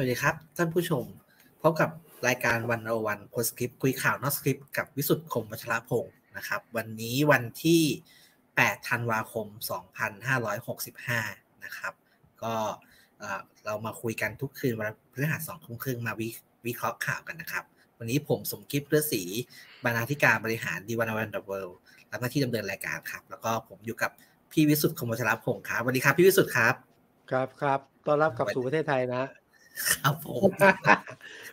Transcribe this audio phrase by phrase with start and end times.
[0.00, 1.04] สวัสดีครับ ท่านผู้ชม
[1.62, 1.90] พบกับ
[2.26, 7.82] รายการ101 Postscript คุยข่าวนอกสคริปต์กับวิสุทธิ์คมวัชรพงศ์นะครับ วันนี้วันที่
[8.34, 9.46] 8 ธันวาคม
[10.34, 11.92] 2565 นะครับ
[12.42, 12.54] ก็
[13.64, 16.28] เรามาคุยกันทุกคืนวันพฤหัสสองทุ่มครึ่งมาวิ
[16.66, 17.64] วิเคราะห์ข่าวกันนะครับ
[17.98, 19.22] วันนี้ผมสมคิด พุทธศรี
[19.84, 21.78] บรรณาธิการบริหาร The101.world
[22.10, 24.10] รับหน้าที่ดำเนินรายการครับ แล้วก็ผมอยู่กับ
[24.52, 26.74] พี่วิสุทธิ์คมวัชรพงศ์ครับสวัสดีครับพี่วิสุทธิ์ครับ
[27.30, 29.22] ครับครับต้อนรับกลับสู่ประเทศไทยนะ
[29.94, 30.50] ครับผม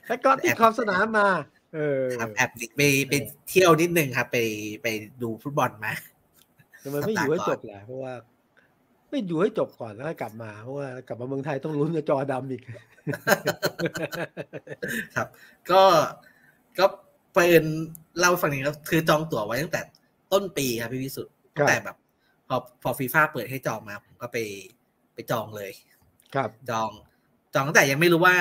[0.07, 1.29] แล้วก็ติดขอบสนามมา
[1.75, 3.13] เออครับแอบไปไป
[3.49, 4.37] เที่ยวนิดนึงครับ ไป
[4.83, 4.87] ไป
[5.21, 5.93] ดูฟุตบอลมา
[6.83, 8.13] ทำไมไม่อยู่ให้จบล่ะเพราะว่า
[9.09, 12.61] ไม่อยู่ให้จบก่อนแล้วค่อยกลับมาเพราะว่ากลับมาเมืองไทยต้องลุ้นกับจอดำอีก
[15.15, 15.27] ครับ
[15.71, 15.81] ก็
[16.79, 16.85] ก็
[17.33, 17.63] เป็น
[18.17, 19.81] เล่าฝั่งนี้ก็คือจองตั๋วไว้ตั้งแต่
[20.31, 21.97] ต้นปีครับพี่วิสุทธ์ตั้งแต่แบบ
[22.47, 24.37] พอพอฟีฟ่าเปิดให้จองมา ผมก็ไป
[25.13, 25.71] ไปจองเลย
[26.35, 27.06] ครับจองจอง
[27.67, 28.35] ตั้งแต่ยังไม่รู้ว่า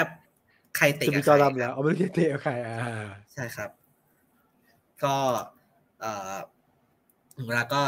[0.76, 3.70] ใครเตะจะกัมีบจอใครดำแล้วเอาไม่ได้เตะกับใครอ่าใช่ครับ
[5.04, 5.16] ก็
[6.00, 6.34] เอ่อ
[7.36, 7.82] ถึงเวลาก็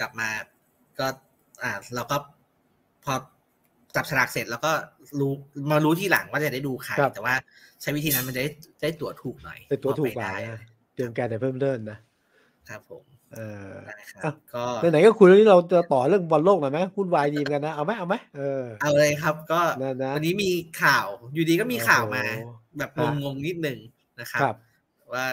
[0.00, 0.28] กลับมา
[0.98, 1.06] ก็
[1.62, 2.16] อ่าเราก็
[3.04, 3.14] พอ
[3.94, 4.72] จับฉลากเสร็จแล้วก็
[5.20, 5.32] รู้
[5.70, 7.34] มารู้ที่หลังว่าจะได้ดูใครแต่ว่า
[7.80, 8.50] ใช้วิธีนั้นมันจะได้
[8.82, 10.60] ได้ตั๋วถูกหน่อยเป็นตัวถูกกว่าได้นะ
[10.94, 11.98] เตรียมการแต่เพิ่มเดินนะ
[12.68, 13.04] ครับผม
[13.36, 20.50] เออได้ครัอะบก็ไหนๆก็คุยเรื่องนี้เราจะต่อเรื่องบอลโลกหน่อยไหมวุ่นวายดีเหมือนกันนะ เอาไหมเอาไหมเออเอาเลยครับก็นั่นนะวันนี้มี
[20.82, 23.78] ข่าวอยู่ดีก็มีข่าวมาโอ้โหแบบอะงงๆนิดหนึ่ง
[24.20, 24.56] นะครับครับ
[25.14, 25.26] ว่า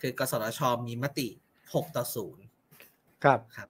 [0.00, 1.28] คือกสทชมีมติ
[1.74, 2.44] หกต่อศูนย์
[3.24, 3.68] ครับครับ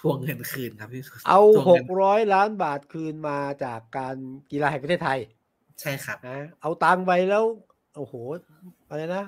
[0.00, 4.16] ทวงเงินคืนครับพี่สุทธิ์เอาทวงหงิกนร้อยล้านบาทคืนมาจากการ
[4.50, 5.18] กีฬาแห่งประเทศไทย
[5.80, 7.44] ใช่ครับนะเอาตังค์ไปแล้ว
[7.96, 8.14] โอ้โห
[8.88, 9.24] อะไรนะ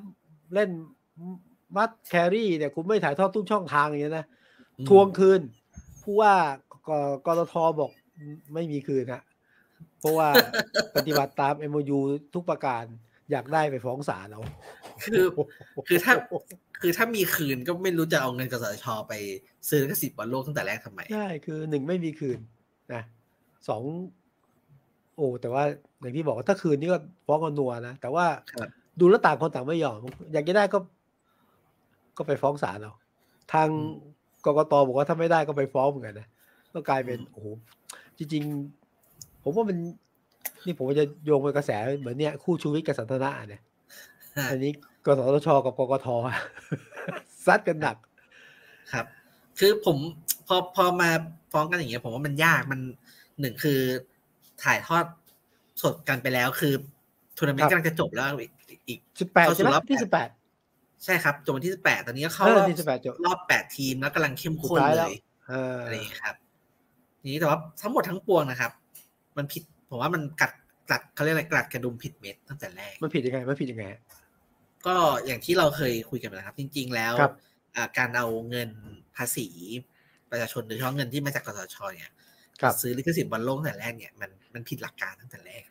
[0.55, 0.71] เล่น
[1.77, 4.27] มัดแครี่เนี่ยคุณไม่ถ่ายทอดทุกช่องทางอย่างนี้ยนะ
[4.79, 5.41] อืมทวงคืน
[6.03, 6.35] ผู้ว่า
[6.89, 6.91] ก
[7.27, 7.91] กรทบอก
[8.55, 9.23] ไม่มีคืนฮะ
[10.01, 10.29] เพราะว่า
[10.97, 11.99] ปฏิบัติตาม MOU
[12.35, 12.85] ทุกประการ
[13.31, 14.43] อยากได้ไปฟ้องศาลเอา
[15.05, 15.25] คือ
[15.89, 16.13] คือถ้า
[16.81, 19.15] คือถ้ามีคืนก็ไม่รู้จะเอาเงินกสทชไป
[19.69, 22.39] ซื้อลิขสิทธิ์บอลโลกตั้งแต่แรกทำไมใช่คือหนึ่งไม่มีคืน
[22.93, 23.03] นะ
[23.69, 23.83] สอง
[25.17, 25.63] โอ้แต่ว่า
[26.01, 28.69] อย่างที่บอกว่าถ้าคืนนี่ก็ฟ้องกันนัวนะแต่ว่าครับ
[29.01, 29.97] ดูแล้วต่างคนต่างไม่ยอม
[30.33, 30.79] อยากจะได้ก็
[32.17, 32.95] ก็ไปฟ้องศาลเอา
[33.53, 33.69] ทาง
[34.45, 36.29] กกตบอกว่าถ้าไม่ได้ก็ไปฟ้องเหมือนกันนะ
[36.75, 37.47] ก็กลายเป็นโอ้โห
[38.19, 38.43] จริง
[38.93, 39.79] ๆ ผมว่ามัน
[40.65, 43.63] นี่ผมว่าจะโยงไปกระแสเหมือนเนี้ยคู่ชูวิทย์กับสันทนาเนี่ย
[44.51, 44.73] อันนี้
[45.05, 46.07] กสทชกับกกท
[47.47, 47.97] ซัดกันหนัก
[48.93, 49.07] ครับ
[49.59, 49.97] คือผม
[50.47, 51.11] พอพอมา
[51.53, 52.81] ฟ้องกันอย่างเงี้ย ผมว่ามันยากมัน
[53.41, 53.81] หนึ่งคือ
[54.63, 55.05] ถ่ายทอด
[55.83, 56.75] สดกันไปแล้วคือ
[57.37, 58.53] ทัวร์นาเมนครับต์กำลังจะจบแล้วอีก
[58.89, 60.29] อีกสิบแปดเข้าสู่ใช่ไหมรอบที่แปดสิบแปด
[61.05, 65.15] ใช่ครับจบวันที่สิบแปดตอนนี้ก็เข้าเออรอบที่18จบรอบแปดทีมแล้วกำลังเข้มสุดข้นท้ายเลแล้วย
[65.49, 66.37] เอออะไรอย่างเงี้ยครับ
[67.21, 68.73] ทีนี้แต่ว่าทั้งหมดทั้งปวงนะครับ
[69.37, 70.53] มันผิดผมว่ามันกัด
[70.91, 73.85] กัดเขาเรียกอะไรกัดกระดุมผิดเม็ดตั้งแต่แรกมันผิดยังไงมันผิดยังไง
[74.87, 74.97] ก็
[75.27, 77.33] อย่างที่เราเคยคุยกันไปแล้วครับ จริง ๆ แล้วครับ
[77.77, 78.71] อ่าการเอาเงิน
[79.17, 79.49] ภาษี
[80.31, 82.15] ประชาชนโดยเฉพาะเงินที่มาจากกสทชเนี่ย
[82.61, 85.63] ครับซื้อลิขสิทธิ์บอลโลกตั้งแต่แรกเนี่ยมันมันผิดหลักการตั้งแต่แรก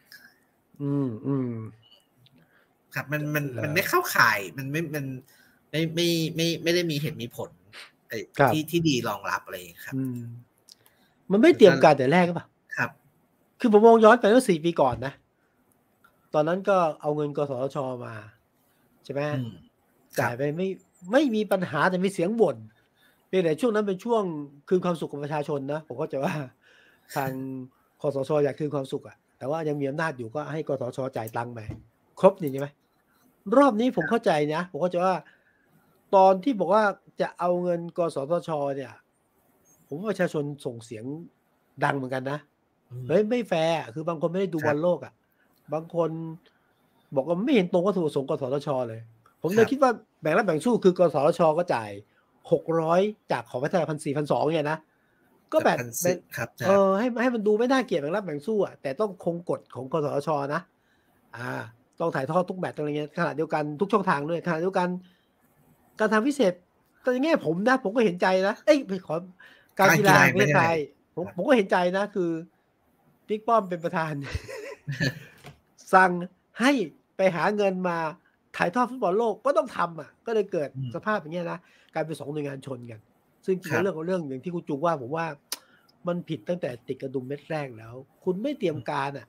[0.82, 1.52] อืมอืม
[2.96, 5.06] ครับมันมันเหรอมันไม่เข้าข่ายมันไม่มัน
[5.72, 7.50] ไม่ไม่ไม่ไม่ได้มีเหตุมีผล
[8.10, 10.20] เอ่อครับที่ที่ดีรองรับอะไรอย่างเงี้ยครับอืม
[11.32, 12.48] มันไม่เตรียมการแต่แรกหรือเปล่า
[12.78, 12.90] ครับ
[13.60, 15.14] คือผมมองย้อนไปเมื่อสี่ปีก่อนนะ
[16.34, 18.14] ตอนนั้นก็เอาเงินกสทชมา
[19.04, 19.54] ใช่ไหมอืม
[20.20, 20.68] จ่ายไปไม่
[21.12, 22.58] ไม่มีปัญหาแต่มีเสียงบ่น
[23.28, 24.24] เพียงแต่ช่วงนั้นเป็นช่วง
[24.68, 26.36] คืนความสุขกับประชาชนนะผมก็จะว่า
[27.16, 27.32] ทาง
[28.02, 31.60] คสชอยากคืนความสุขอะแต่ว่ายังมีอำนาจอยู่ก็ให้กสทชจ่ายตังค์ไป
[32.20, 32.68] ครบนี่ใช่ไหม
[33.58, 35.16] รอบนี้ผมเข้าใจนะ ผมก็จะว่า
[36.16, 36.84] ตอนที่บอกว่า
[37.22, 38.94] จะเอาเงินกสทช เนี่ย
[39.88, 41.06] ผมว่าประชาชนส่งเสียง
[41.84, 42.40] ดังเหมือนกันนะ
[42.92, 45.14] อืมเฮ้ยไม่แฟร์อะคือบางคนไม่ได้ดูครับบอลโลกอะ
[45.74, 46.10] บางคน
[47.16, 49.02] บอกว่าไม่เห็นตรงวัตถุประสงค์กสทช เลย
[49.42, 49.92] ครับ ผมเลยบคิดว่า
[50.22, 51.90] แบ่งรับแบ่งสู้คือกสทช ก็จ่าย
[52.52, 53.02] หกร้อย
[53.32, 54.78] จากของประเทศพันสี่พันสองเนี่ยนะ
[55.54, 60.62] ก็แบบพันสิบครับเออให้ให้มันดูไม่น่าเกลียดแบ่งรับแบ่งสู้อะแต่ต้องคงกฎของกสทช นะ
[61.38, 61.52] อ่า
[62.00, 64.90] ต้องถ่ายทอดทุกแมตช์อะไรเงี้ยขณะเดียวกันทุกช่องทางด้วยขณะเดียวกัน
[66.00, 66.54] การทำพิเศษ
[67.02, 69.16] แต่ในแง่ผมนะ ผมก็เห็นใจนะเอ้ยไม่ขอ
[69.78, 70.78] การกีฬาแห่งประเทศไทย
[71.16, 72.32] ผมผมก็เห็นใจนะ คือ
[73.28, 74.14] บิ๊กป้อมเป็นประธาน
[75.94, 76.12] สั่ง
[76.60, 76.72] ให้
[77.18, 77.98] ไปหาเงินมา
[78.58, 81.60] ถ่ายทอดฟุตบอลโลกก็ต้องทำอะ ก็เลยเกิดอืมสภาพอย่างเงี้ยนะ
[81.94, 83.00] กลายเป็นสองหน่วยงานชนกัน
[83.46, 85.26] ซึ่งจริงครับๆเรื่องของเรื่องอย่างที่คุณจุงว่าผมว่า
[86.08, 87.94] มันผิดตั้งแต่ติดกระดุมเม็ดแรกแล้ว
[88.24, 89.28] คุณไม่เตรียมการอะ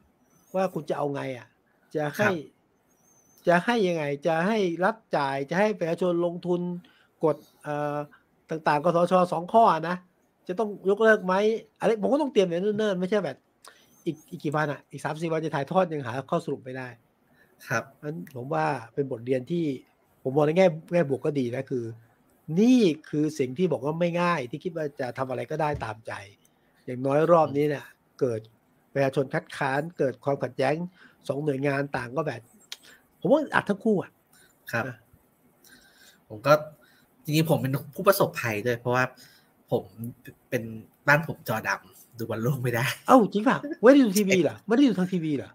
[0.55, 1.47] ว่าคุณจะเอาไงอะ
[1.95, 2.29] จะให้
[3.49, 6.61] จะให้ยังไง จะให้รัฐจ่ายจะให้ประชาชนลงทุน
[7.25, 7.97] กดเอ่อ
[8.51, 9.97] ต่างๆกสชสองข้อนะ
[10.49, 11.35] จะต้องยกเลิกไหม
[11.79, 13.39] อะไรผมก็ต้องเตรียมอย่างเนิ่นๆไม่ใช่แบบ
[14.07, 16.89] อีกอีกกี่วันอะอีกสามสี่วันจะถ่ายทอดยังหาข้อสรุปไม่ได้
[17.69, 19.65] ครับนั้นผมว่าเป็นบทเรียนที่
[20.23, 21.85] ผมมองในแง่แง่บวกก็ดีนะคือ
[22.61, 26.13] นี่คือสิ่งที่บอกว่าไม่ง่าย ที่คิดว่าจะทำอะไรก็ได้ตามใจ
[26.85, 27.87] อย่างน้อยรอบนี้เนี่ย
[28.21, 28.41] เกิด
[28.93, 30.75] ประชาชนคัดค้านเกิดความขัดแย้ง
[31.29, 32.41] สองหน่วยงานต่างก็แบบ
[33.27, 34.11] ผมว่าอัดทั้งคู่อะ
[34.73, 34.97] ครับนะ
[36.29, 36.53] ผมก็
[37.25, 39.05] จริงๆผมเป็นผู้ประสบภัยด้วย เพราะว่า
[39.71, 39.83] ผม
[40.51, 40.63] เป็น
[41.09, 45.51] บ้านผมจอดำดูบอลโลกไม่ได้ เอ้าจริงป่ะไม่ได้ดูทีวีเหรอไม่ได้ดูทางทีวีเหรอ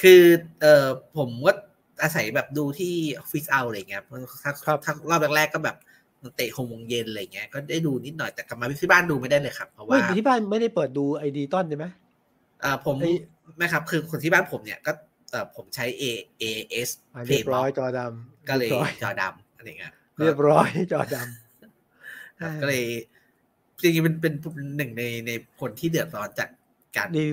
[0.00, 0.22] คือ
[0.60, 0.86] เอ่อ
[1.16, 1.52] ผมก็
[2.02, 4.02] อาศัยแบบดูที่ออฟฟิศเอาอะไรเงี้ย
[4.42, 5.76] ถ้าครับถ้ารอบแรกๆก็แบบ
[6.22, 11.86] มันเตะหกโมงเย็นอะไรเงี้ยก็ได้ดูนิดหน่อยแต่กลับมาที่บ้านดูไม่ได้เลยครับเพราะว่าไม่ที่บ้านไม่ได้เปิดดูไอดีต้นใช่ไหม
[12.64, 13.12] อ่าผมไอ้
[13.56, 15.06] ไม่ครับ คือคนที่บ้านผมเนี่ยก็เอ่อ
[15.56, 16.04] ผมใช้ A
[16.42, 16.44] A
[16.88, 22.84] S อะเรียบร้อยจอดำก็เลยรีบร้อยจอดำอะไรเงี้ยเรียบร้อยจอดครับำก็เลย
[23.80, 24.34] จริงๆเป็นเป็น
[24.76, 25.30] หนึ่งในใน
[25.60, 26.48] คนที่เดือดร้อนจาก
[26.96, 27.26] การนี่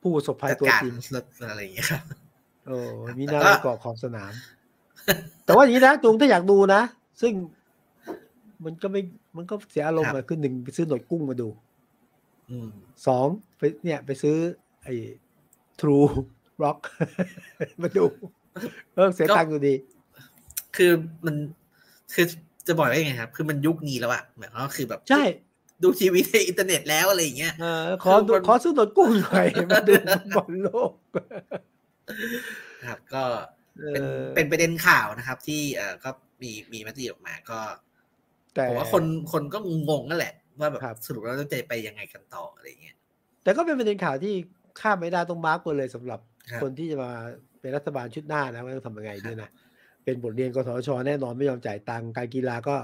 [0.00, 2.02] ผู้ประสบภัยจัดตัวการจริงรถอะไรอย่างเงี้ยครับ
[2.66, 2.76] โอ้
[3.06, 4.32] ครับมีแต่หน้าก็ไปเกาะขอบสนาม
[5.44, 6.82] แต่ว่าอย่างนี้นะจุงถ้าอยากดูนะ
[7.20, 7.32] ซึ่ง
[8.64, 9.02] มันก็ไม่
[9.36, 11.48] มันก็เสียอารมณ์อะคือหนึ่งไปซื้อหนวดกุ้งมาดู
[12.50, 12.70] อืม
[13.06, 13.26] สอง
[13.58, 14.36] ไปเนี่ย ไปซื้อ
[14.84, 14.94] ไอ้
[16.60, 16.78] True Box
[17.82, 18.04] มาดู
[18.94, 19.74] เออเสียตังค์อยู่ดี
[20.76, 20.92] คือ
[21.26, 21.36] มัน
[22.14, 22.26] คือ
[22.66, 25.22] จะบอกว่ายังไงครับ คือมันยุคนี้แล้วอะหมายความว่าคือแบบใช่
[25.82, 29.92] ดูทีวีในอินเทอร์เน็ตแล้วอะไรอย่างเงี้ยเออขอดูคือมันขอซื้อหนวดกุ้งหน่อยมาดู
[30.36, 30.92] บอลโลก
[32.86, 33.24] ครับ ก็
[33.80, 36.10] เอเป็นอเป็นประเด็นข่าวนะครับ ที่เอ่อก็
[36.42, 37.60] มีมีมติออกมาก็
[38.54, 39.58] แต่ผมว่าคนคนก็
[39.90, 42.96] งงนั่นแหละ ว่าแบบครับสรุปแล้วจะไปยังไงกันต่ออะไรอย่างเงี้ย
[43.42, 44.34] แต่ก็เป็นประเด็นข่าวที่
[44.80, 47.10] ข้ามไม่ได้ต้องมาร์กไว้เลยสำหรับ ครับคนที่จะมา
[47.60, 49.50] เป็นรัฐบาลชุดหน้านะว่าต้องทำยังไงด้วยนะ
[50.04, 52.76] เป็นบทเรียนกสชแน่นอนไม่ยอมจ่ายตังค์การกีฬาก็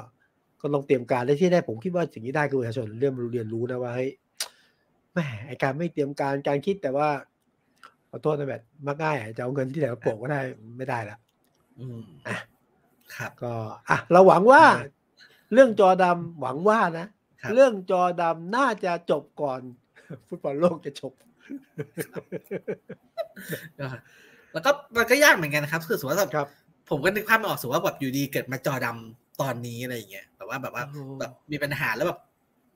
[0.60, 4.10] ก็ต้องเตรียมการและที่ได้ผมคิดว่าสิ่งที่ได้คือประชาชนเริ่มรู้เรียนรู้นะว่าเฮ้ย
[5.12, 7.08] แหมไอการไม่เตรียมการการคิดแต่ว่า
[8.10, 10.40] ขอโทษนะแบบมักง่ายอะจะเอาเงินที่ไหนมาโปะก็ได้
[10.76, 11.16] ไม่ได้ละ
[11.78, 12.36] อืมอะ
[13.16, 13.52] ครับก็
[13.88, 14.92] อะเราหวังว่าครับ
[15.52, 17.06] เรื่องจอดำหวังว่านะ
[17.42, 19.60] ครับเรื่องจอดำน่าจะจบก่อน
[20.28, 21.26] ฟุตบอลโลกจะจบก็
[24.52, 26.48] แล้วก็มันก็ยากเหมือนกันนะครับ คือสมมติว่าแบบครับ
[26.90, 32.20] ผมก็นึกภาพไม่ออกสมมติว่าแบบอยู่ดีเกิดมาจอดำตอนนี้อะไรอย่างเงี้ยแบบว่าแบบว่าโอ้โหแบบมีปัญหาแล้วแบบ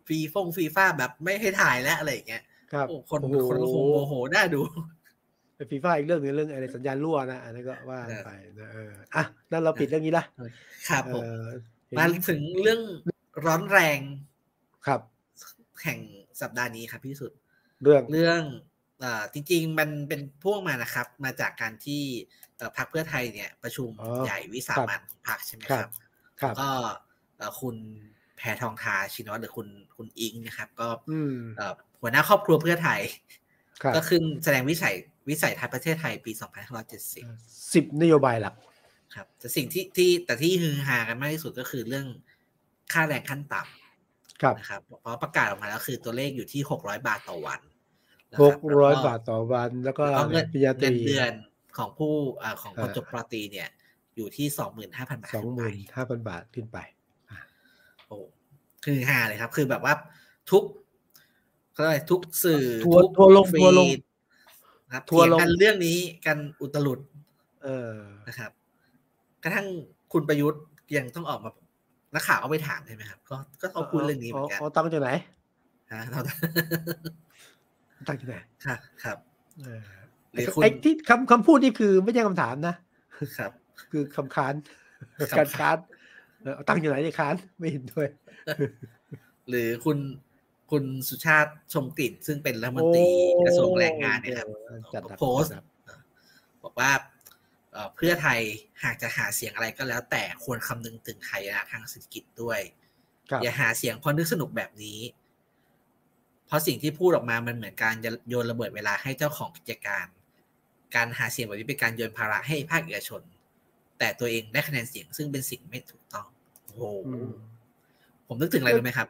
[0.07, 4.61] ฟีฟงฟีฟ่าแบบไม่ให้ถ่ายแล้วอะไรอย่างเงี้ยครับโอ้คนโอ้โหคนคงโมโหน่าดู
[5.71, 8.31] ฟีฟ่าอีกเรื่องหนึงเรื่องอะไรสัญญาณรั่วนะอันนั้นก็ว่าเออไป
[8.61, 10.25] นะเอออะนั่นเราปิดเรื่องนี้ละ
[10.89, 11.49] ครับผมเออ
[11.89, 12.81] เห็นมาถึงเรื่อง
[13.47, 13.99] ร้อนแรง
[14.87, 15.01] ครับ
[15.83, 15.99] แห่ง
[16.41, 17.33] สัปดาห์นี้ครับพี่สุด
[17.83, 18.43] เรื่องเรื่อง
[19.01, 22.03] เอ่อจริง ๆ มันเป็นพ่วงมานะครับ มาจากการที่
[22.57, 25.89] เอ่อพรรคเพื่อไทยเนี่ย ประชุมอ๋อใหญ่วิสามันของพรรคใช่ไหมคครัรับบ
[26.41, 26.69] ครับก็
[27.39, 27.77] เอ่อคุณ
[28.37, 33.01] แพทองทาชินวัตรหรือคุณคุณอิงนะครับ ก็อืมเอ่อหัวหน้าครอบครัวเพื่อไทย
[33.83, 34.95] ครับก็ขึ้นแสดงวิสัย
[35.29, 37.25] วิสัยทัศน์ประเทศไทยปี 2570
[37.75, 38.55] สิบนโยบายหลัก
[39.15, 42.07] ครับ แต่สิ่งที่ที่แต่ที่ฮือฮากันมากที่สุดก็คือเรื่อง
[42.93, 47.70] ค่าแรงขั้นต่ำครับนะครับเพราะประกาศออกมาแล้วคือตัวเลขอยู่ที่ 600 บาทต่อวันนะ
[48.39, 51.33] หคกแล้วร้อยก็บาทต่อวัน แล้วก็แล้วก็เงินปริญญาตเงิรีนเดือน
[51.79, 52.13] ของผู้
[52.43, 53.69] อ่าของคนเออจบปริญญาตรีเนี่ย
[54.17, 54.89] อยู่ที่25,000
[55.23, 56.79] บาทสองหมื่นห้าพันบาทขึ้นไป
[58.07, 58.17] โอ้
[58.85, 59.95] คือฮาเลยครับ คือแบบว่า
[60.51, 60.65] ทุก
[61.73, 64.01] เขาเรียกอะไรทุกสื่อทัวร์ทุกทัวร์ลงฟีทัวร์ลงด
[64.87, 67.01] นะครับทัวร์เถียงลงกันเรื่องนี้กันอุตลุด
[67.65, 67.95] เออ
[68.29, 68.51] นะครับ
[69.43, 69.67] กระทั่ง
[70.13, 70.63] คุณประยุทธ์
[70.97, 71.51] ยังต้องออกมา
[72.15, 75.11] นักข่าวก็ไปถามใช่ไหมครับ ก็ก็ต้องพูดเรื่องนี้เหมือนกันเอาตังค์จากไหน
[75.93, 76.01] ฮะ
[78.01, 79.19] เราตังค์จากไหนครับครับ
[79.65, 79.83] เออ
[80.33, 82.75] หรือคุณไอ้ที่คำคำพูดนี่คือไม่ใช่คำถามนะ
[83.39, 83.53] ครับ
[83.91, 84.55] คือคำค้าน
[85.19, 85.77] คำค้านการค้าน
[86.43, 88.09] เออเอาตังค์อยู่ไหนเนี่ยค้านไม่เห็นด้วย
[89.49, 89.99] หรือคุณ
[90.71, 93.05] คุณสุชาติชมกลิ่นซึ่งเป็นรัฐมนตรี
[93.47, 94.49] กระทรวงแรงงานเนะครับ
[94.95, 95.65] จัดหนักโพสต์จัดหนัก
[96.65, 96.93] บอกว่า
[97.73, 98.41] เอ่อเพื่อไทย
[98.85, 102.61] หากจะหาเสียงอะไรก็แล้ว แต่ควรคำนึงถึงไทยนะทางเศรษฐกิจด้วย
[103.31, 104.99] ครับอย่าหาเสียงเพราะนึกสนุกแบบนี้
[106.51, 107.95] เพราะสิ่งที่พูดออกมามันเหมือนการ
[108.29, 110.07] โยนระเบิดเวลาให้เจ้าของกิจการ
[110.95, 113.23] การหาเสียงแบบนี้เป็นการโยนภาระให้ภาคเอกชน
[113.99, 116.27] แต่ตัวเองได้คะแนนเสียงซึ่งเป็นสิ่งไม่ถูกต้อง
[116.65, 117.29] โอ้โหอืม
[118.27, 119.09] ผมนึกถึงอะไรรู้ไหมครับ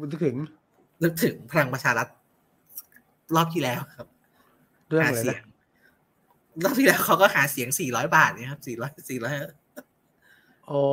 [0.00, 0.36] มันถึง
[1.02, 2.08] นึกถึงพลังประชารัฐ
[3.34, 4.08] รอบที่แล้วครับ
[4.88, 5.42] เรื่องหาอะไรเสีนะยง
[6.64, 10.84] รอบที่แล้วเขาก็หาเสียง400บาทเนี่ยครับ400 400อ๋อ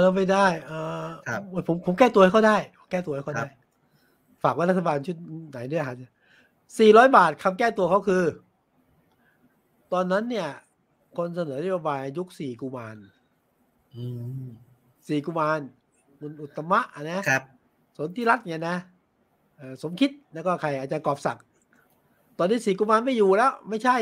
[0.00, 2.56] แล้วไม่ได้ เออครับผมผมแก้ตัวให้เขาได้
[2.90, 3.48] แก้ตัวให้เขาครัได้บ
[4.42, 5.16] ฝากว่ารัฐบาลชุด
[5.50, 5.96] ไหนเนี่ยฮะ
[6.78, 8.24] สี่ร้อยบาทคำแก้ตัวเขาคือ
[9.92, 10.48] ตอนนั้นเนี่ย
[11.16, 12.96] คนเสนอนโยบายยุคสี่กุมาร
[13.94, 14.04] อื
[14.44, 14.46] ม
[15.08, 15.60] สี่กุมาร
[16.20, 17.42] คุณอุตตมะอะนะครับ
[17.96, 18.76] สนธิรัตน์เนี่ยนะ
[19.56, 21.44] เอ่อสมคิดแล้วก็ใครอาจารย์กอบศักดิ์
[22.38, 23.96] ตอนนี้สี่กุมารไม่อยู่แล้ว ไม่ใช่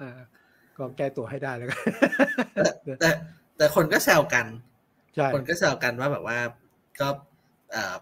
[0.00, 0.10] อ่า
[0.76, 1.78] ก็แก้ตัวให้ได้แล้วกัน
[3.00, 3.10] แต่
[3.56, 4.46] แต่คนก็แซวกัน
[5.14, 6.38] ใช่ คนก็แซวกันว่าแบบว่า
[7.00, 7.08] ก็
[7.76, 7.96] เอ่อ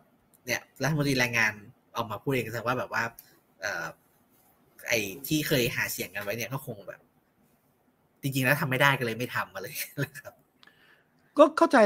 [0.47, 1.53] เนี่ยรัฐมนตรีแรงงาน
[1.97, 3.03] ออกมาพูดเองแต่ว่าแบบว่า
[3.61, 3.87] เอ่อ
[4.89, 7.01] ไอ้ที่เคยหาเสียงกันไว้เนี่ยก็คงแบบ
[8.23, 10.33] จริงๆแล้วทำไม่ได้ก็เลยไม่ทำมาเลยนะครับ
[11.39, 11.79] ก็เข้าใจ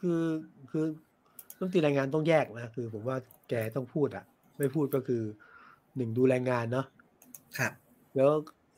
[0.00, 0.22] คือ
[0.70, 0.84] คือ
[1.58, 3.16] ต้องตีแรงงานต้องแยกนะคือ ผมว่า
[3.48, 4.24] แกต้องพูดอะ
[4.58, 5.22] ไม่พูดก็คือ
[5.96, 6.86] หนึ่งดูแรงงานเนาะ
[7.58, 7.72] ครับ
[8.16, 8.30] แล้ว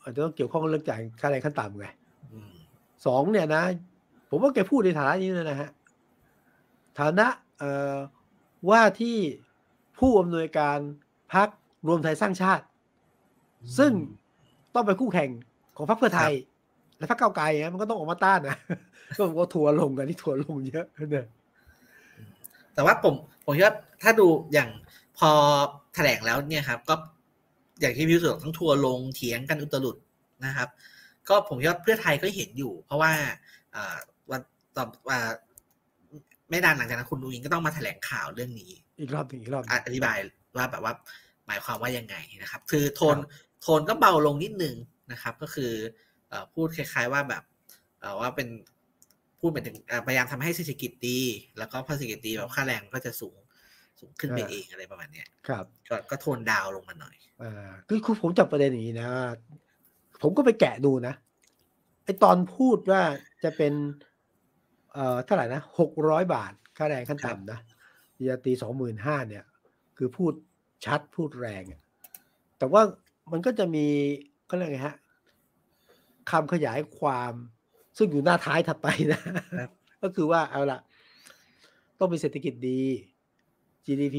[0.03, 1.87] อาจจะต้องเกี่ยวข้องกับเรื่องจ่ายค่าแรงขั้นต่ำไง
[2.33, 2.53] อืม
[3.07, 3.63] สองเนี่ยนะ
[4.31, 5.71] ผมว่าแกพูดในฐานะนี้เลยนะฮะ
[6.99, 7.27] ฐานะ
[7.59, 7.97] เอ่อ
[8.71, 9.17] ว่าที่
[9.99, 10.79] ผู้อำนวยการ
[11.33, 11.49] พัก
[11.87, 12.65] รวมไทยสร้างชาติ
[13.79, 13.93] ซึ่ง
[14.75, 15.31] ต้องไปคู่แข่ง
[15.77, 16.33] ของพรรคเพื่อไทย
[16.99, 18.57] และพรรคเก้าวไกลนะมันก็ต้องออกมาต้านนะ
[19.17, 21.27] ก็ผมก็ทัวร์ลงกันที่ทัวร์ลงเยอะเนี่ย
[22.75, 24.71] แต่ว่าผมผมคิดว่าถ้าดูอย่าง
[25.19, 25.31] พอ
[25.95, 26.95] แถลงแล้วเนี่ยครับ ก็
[27.81, 29.97] อย่างที่พิวสุทั้งทัวร์ลงเถียงกันอุตลุด
[30.45, 30.69] นะครับ
[31.29, 33.13] ก็ผมคิดว่าเพื่อไทยก็เห็นอยู่ เพราะว่า
[33.75, 33.97] อ่า
[34.31, 34.41] วัน
[34.77, 35.19] ต่อว่า
[36.51, 40.17] ไม่นานหลังจากนั้นคุณดูอิงก็ต้องมาแถลงข่าวเรื่องนี้ อีกรอบหนึ่งอีกรอบหนึ่งอธิบาย
[40.57, 40.95] ว่าแบบว่า
[41.47, 44.77] หมายความว่ายังไงนะครับ คือโทนครับโทนก็เบาลงนิดนึง
[45.13, 45.73] นะครับ ก็คือ
[46.29, 47.43] เอ่อพูดคล้ายๆว่าแบบ
[48.01, 48.49] เอ่อว่าเป็น
[49.39, 51.21] พูดหมายถึงเอ่อพยายามทำให้เศรษฐกิจดี
[51.59, 53.37] แล้วก็พอเศรษฐกิจดีแบบค่าแรงก็จะสูง
[54.01, 59.09] สูงขึ้นไปเองอะไรประมาณเนี้ยครับ ก็ก็โทนดาวน์ลงมาหน่อยอ่าคือคือผมจับประเด็นอย่างนี้นะ
[60.23, 61.15] ผมก็ไปแกะดูนะ
[62.05, 63.03] ไอตอนพูดว่า
[63.45, 63.73] จะเป็น
[64.97, 67.59] เอ่อเท่าไหร่นะหกร้อยบาท ค่าแรงขั้นต่ำนะ
[68.17, 69.45] ปริญญาตรีสองหมื่นห้าเนี่ย
[69.97, 70.33] คือพูด
[70.85, 71.81] ชัดพูดแรงอะ
[72.59, 72.83] แต่ว่า
[73.33, 73.87] มันก็จะมี
[74.51, 74.97] ก็เรียกไงฮะ
[76.31, 77.33] คำขยายความ
[77.97, 79.21] ซึ่งอยู่หน้าท้ายถัดไปนะ
[79.61, 79.71] ครับ
[80.03, 80.79] ก็คือว่าเอาละ
[81.99, 82.81] ต้องมีเศรษฐกิจดี
[83.87, 84.19] GDP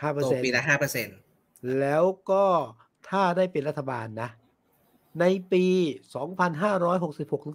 [0.00, 1.16] ห้าเปอร์โตเซ็นต์ปีละห้าเปอร์เซ็นต์
[1.80, 2.44] แล้วก็
[3.08, 4.28] ถ้าได้เป็นรัฐบาลนะ
[5.20, 5.64] ในปี
[6.52, 7.46] 2566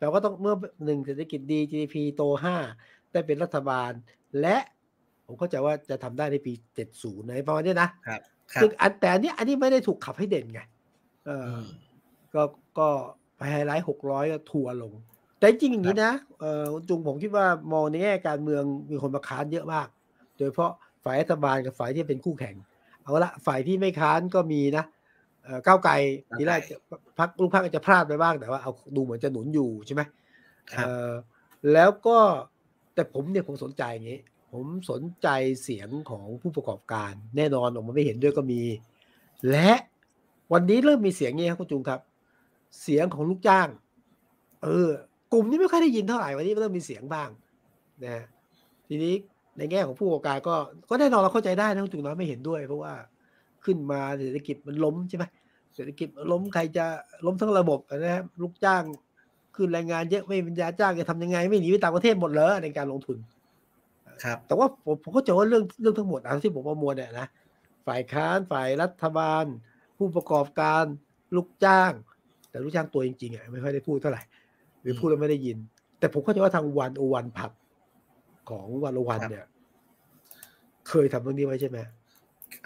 [0.00, 2.22] ปลว่าต้องเมื่อหนึ่งเศรษฐกิจดี GDP โต
[2.68, 3.90] 5ได้เป็นรัฐบาล
[4.40, 4.56] และ
[5.26, 6.52] ผมเข้าใจว่าจะทำได้ในปี
[6.90, 8.20] 70ในประมาณเนี้ยนะครับ
[8.52, 10.60] ครับซึ่งอันแต่อันเนี้ยอันนี้ไม่ได้ถูกขับให้เด่นไง
[11.26, 11.66] เอออือม
[12.34, 12.42] ก็
[12.78, 12.88] ก็
[13.36, 14.92] ไปไฮไลท์600ก็ทัวร์ลง
[15.38, 19.88] แต่จริงๆอย่างนี้นะเออคุณจุงผมคิดว่ามองในแง่การเมืองมีคนมาค้านเยอะมาก
[20.36, 20.72] โดยเฉพาะ
[21.04, 22.56] ฝ่ายรัฐบาลกับฝ่ายที่เป็นคู่แข่ง
[23.02, 24.95] เอาละฝ่ายที่ไม่ค้านก็มีนะเอ่อ
[25.66, 25.92] ก้าวไกล
[26.38, 26.76] ทีแรกจะ
[27.18, 30.02] พักลูกพักอาจจะพลาดไปบ้างแต่ว่าเอาดูเหมือนจะหนุนอยู่ใช่ไหม
[30.72, 31.12] ครับเอ่อ
[31.72, 32.18] แล้วก็
[32.94, 34.20] แต่ผมเนี่ยผมสนใจอย่างนี้
[34.52, 35.28] ผมสนใจ
[35.62, 38.62] เสียงของผู้ประกอบการ แน่นอนออกมาไม่เห็นด้วยก็มี
[39.50, 39.72] และ
[40.52, 42.00] วันนี้เริ่มมีเสียงนี้ครับคุณจุงครับ
[42.82, 43.68] เสียงของลูกจ้าง
[44.64, 44.90] เออ
[45.32, 47.28] กลุ่มนี้ไม่ค่อยได้ยินเท่าไหร่วันนี้เริ่มมีเสียงบ้าง
[48.02, 48.24] นะฮะ
[48.88, 49.14] ทีนี้
[49.58, 50.54] ในแง่ของผู้ประกอบการก็
[50.90, 52.94] ก็แน่นอนเราเข้าใจได้นะคุณจุงน้อยไม่เห็นด้วย เพราะว่า
[53.66, 55.24] ขึ้นมาเศรษฐกิจมันล้มใช่ไหม
[55.74, 56.84] เศรษฐกิจมันล้มใครจะ
[57.26, 58.82] ล้มทั้งระบบนะครับลูกจ้าง
[59.56, 63.16] ขึ้นแรงงานเยอะไม่มีปัญญาจ้างจะทำยังไง ไม่หนีไปต่างประเทศหมดเลยในการลงทุน
[64.24, 67.26] ครับ แต่ว่าผมผมก็จะว่าเรื่องเรื่องทั้งหมดอันที่ผมประมวลเนี่ยนะ
[67.86, 69.44] ฝ่ายค้านฝ่ายรัฐบาล
[69.96, 70.84] ผู้ประกอบการ
[71.36, 71.92] ลูกจ้าง
[72.50, 74.22] แต่ลูกจ้างตัวจริงๆอะไม่ค่อยได้พูดเท่าไหร่
[74.82, 75.56] หรือพูดแล้วไม่ได้ยิน
[75.98, 77.50] แต่ผมเข้าใจว่าทางวันโอวันผับ
[78.50, 79.46] ของวันโอวันครับเนี่ย
[80.88, 81.78] เคยทำเรื่องนี้ไว้ใช่ไหม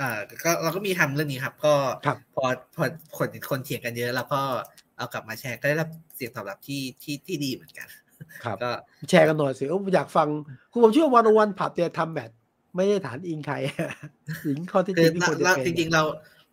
[0.00, 1.74] อ่าก็เราก็มีทำเรื่องนี้ครับ ก็
[2.06, 2.44] ครับพอ
[2.76, 2.84] พอ
[3.18, 4.40] คนคนเถียงกันเยอะแล้วก็
[4.96, 7.88] เอากลับมาแชร์ก็ได้รับเสียงตอบรับที่ที่ที่ดีเหมือนกัน
[8.44, 8.70] ครับก็
[9.10, 10.28] แชร์กันหน่อยสิเอออยากฟัง
[10.72, 12.30] คือผมเชื่อว่าวันโอวันผับเนี่ยทำแบบ
[12.76, 13.56] ไม่ได้ฐานอิงใคร
[14.46, 16.02] อิงข้อที่จคืริองที่ควรจะเราเป็นจริงๆเรา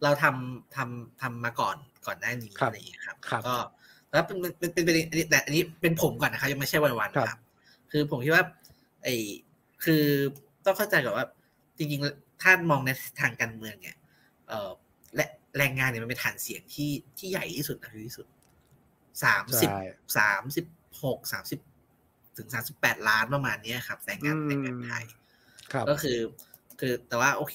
[0.03, 3.55] เราทำทำทำมาก่อนก่อนหน้านี้ครับอะไรอย่างเงี้ยครับครับ ก็
[4.11, 7.39] แล้วเป็นเป็นเป็นเป็นอันนี้แต่อันนี้เป็นผมก่อนนะครับยังไม่ใช่วันวันๆครับครับ
[7.91, 8.43] คือผมคิดว่า
[9.03, 9.15] ไอ้
[9.83, 10.03] คือ
[10.65, 11.25] ต้องเข้าใจก่อนว่า
[11.77, 12.89] จริง ๆ ถ้ามองใน
[13.21, 13.97] ทางการเมืองเนี่ย
[14.47, 14.71] เอ่อ
[15.15, 15.25] และ
[15.57, 18.25] แรงงานเนี่ยมันเป็นฐานเสียงที่ที่ใหญ่ที่สุดนะที่สุด
[19.23, 19.81] สามสิบใช่
[20.17, 20.65] สามสิบ
[21.03, 21.59] หกสามสิบ
[22.37, 25.05] ถึงสามสิบแปดล้านประมาณเนี้ยครับแรงงานอืมแรงงานไทย
[25.73, 26.19] ครับก็คือ
[26.79, 27.53] คือแต่ว่าโอเค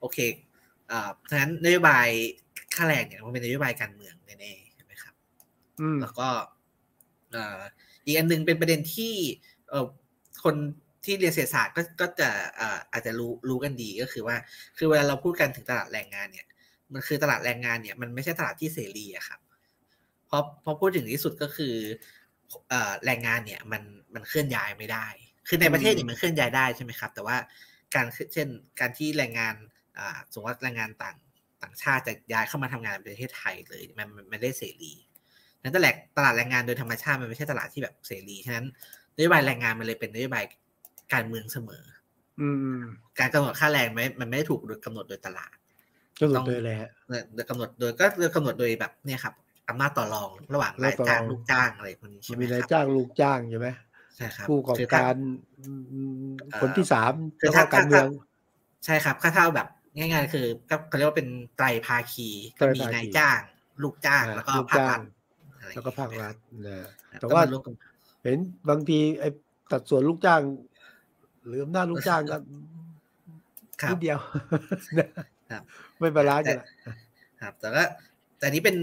[0.00, 0.18] โอเค
[0.90, 2.08] อ่าฉะนั้นนโยบาย
[2.74, 5.14] ค่าแรงเนี่ยมันเป็นนโยบายการเมืองแน่ๆใช่ไหมครับ
[5.80, 6.28] อืมแล้วก็
[7.32, 7.60] เอ่อ
[8.04, 9.14] อีกอันหนึงเป็นประเด็นที่
[9.68, 9.86] เอ่อ
[10.44, 10.56] คน
[11.04, 14.36] ที่เรียนเศรษฐศาสตร์ก็ก็จะเอ่ออาจจะรู้รู้กันดีก็คือว่า
[14.78, 16.46] คือเวลาเราพูดกันถึงตลาดแรงงานเนี่ย
[16.92, 19.40] มันคือตลาดแรงงานเนี่ยมันไม่ใช่ตลาดที่เสรีอะครับ
[20.26, 21.74] เพราะพอพูดถึงที่สุดก็คือ
[22.68, 23.82] เอ่อแรงงานเนี่ยมัน
[24.14, 25.06] มันเคลื่อนย้ายไม่ได้
[25.48, 27.36] คือในประเทศเนี่ยมันเคลื่อนย้ายได้ใช่ไหมครับ แต่ว่า
[27.94, 28.48] การเช่น
[28.80, 29.54] การที่แรงงาน
[29.98, 31.16] อ่าสมมติว่าแรงงานต่าง
[31.62, 34.94] ต่างชาติจะย้ายเข้ามาทำงานในประเทศไทยเลยมันมันไม่ได้เสรี
[35.62, 38.66] นั้นตลาดตลาดแรงงานโดยธรรมชาติมันไม่ใช่ตลาดที่แบบเสรีฉะนั้น
[39.16, 40.44] นโยบายแรงงานมันเลยเป็นนโยบาย
[41.14, 41.84] การเมืองเสมอ
[42.40, 42.48] อื
[42.78, 42.80] ม
[43.18, 45.54] การกำหนดค่าแรงไม่มันไม่ได้ถูกกำหนดโดยตลาด
[46.20, 48.04] กำหนดต้องโดยอะไรฮะเอ่อกำหนดโดยก็
[48.36, 49.34] กำหนดโดยแบบเนี่ยครับ
[49.68, 53.68] อำนาจต่อรองระหว่างนายจ้างต่อรองลูกจ้างอะไรพวกนี้มัใช่นไหมมีนายครับจ้างลูกจ้างใช่ไหม
[54.16, 55.16] ใช่ครับผู้ประกอบคือถ้าการ
[55.60, 55.70] อื
[56.30, 58.06] มเอ่อคนที่สามคือแล้วก็ถ้าการเมือง
[58.84, 62.28] ใช่ครับถ้าเท่าแบบง่ายๆ คือก็เขาเรียกว่าเป็นไตรภาคี
[62.60, 63.40] ก็มีไตรภาคีนายจ้าง
[63.82, 65.02] ลูกจ้างอ่าแล้วก็ลูกภาคจ้ารังฐ
[65.58, 66.34] อะไรอย่แล้วงก็เงี้ยภาครัฐ
[66.66, 66.78] นะ
[67.12, 67.74] ครับแต่ว่าก็มรวมกัน
[68.22, 68.38] เห็น
[68.68, 69.28] บางทีไอ้
[69.72, 70.42] ตัดส่วนลูกจ้าง
[71.46, 72.36] หรืออำนาจลูกจ้างก็
[73.82, 74.18] ครันิบดเดียว
[75.50, 75.62] ครับ
[75.98, 76.68] ไม่บาลานซ์กันอะ
[77.42, 77.82] ครับ แต่ก็
[78.38, 78.76] แต่นี้เป็น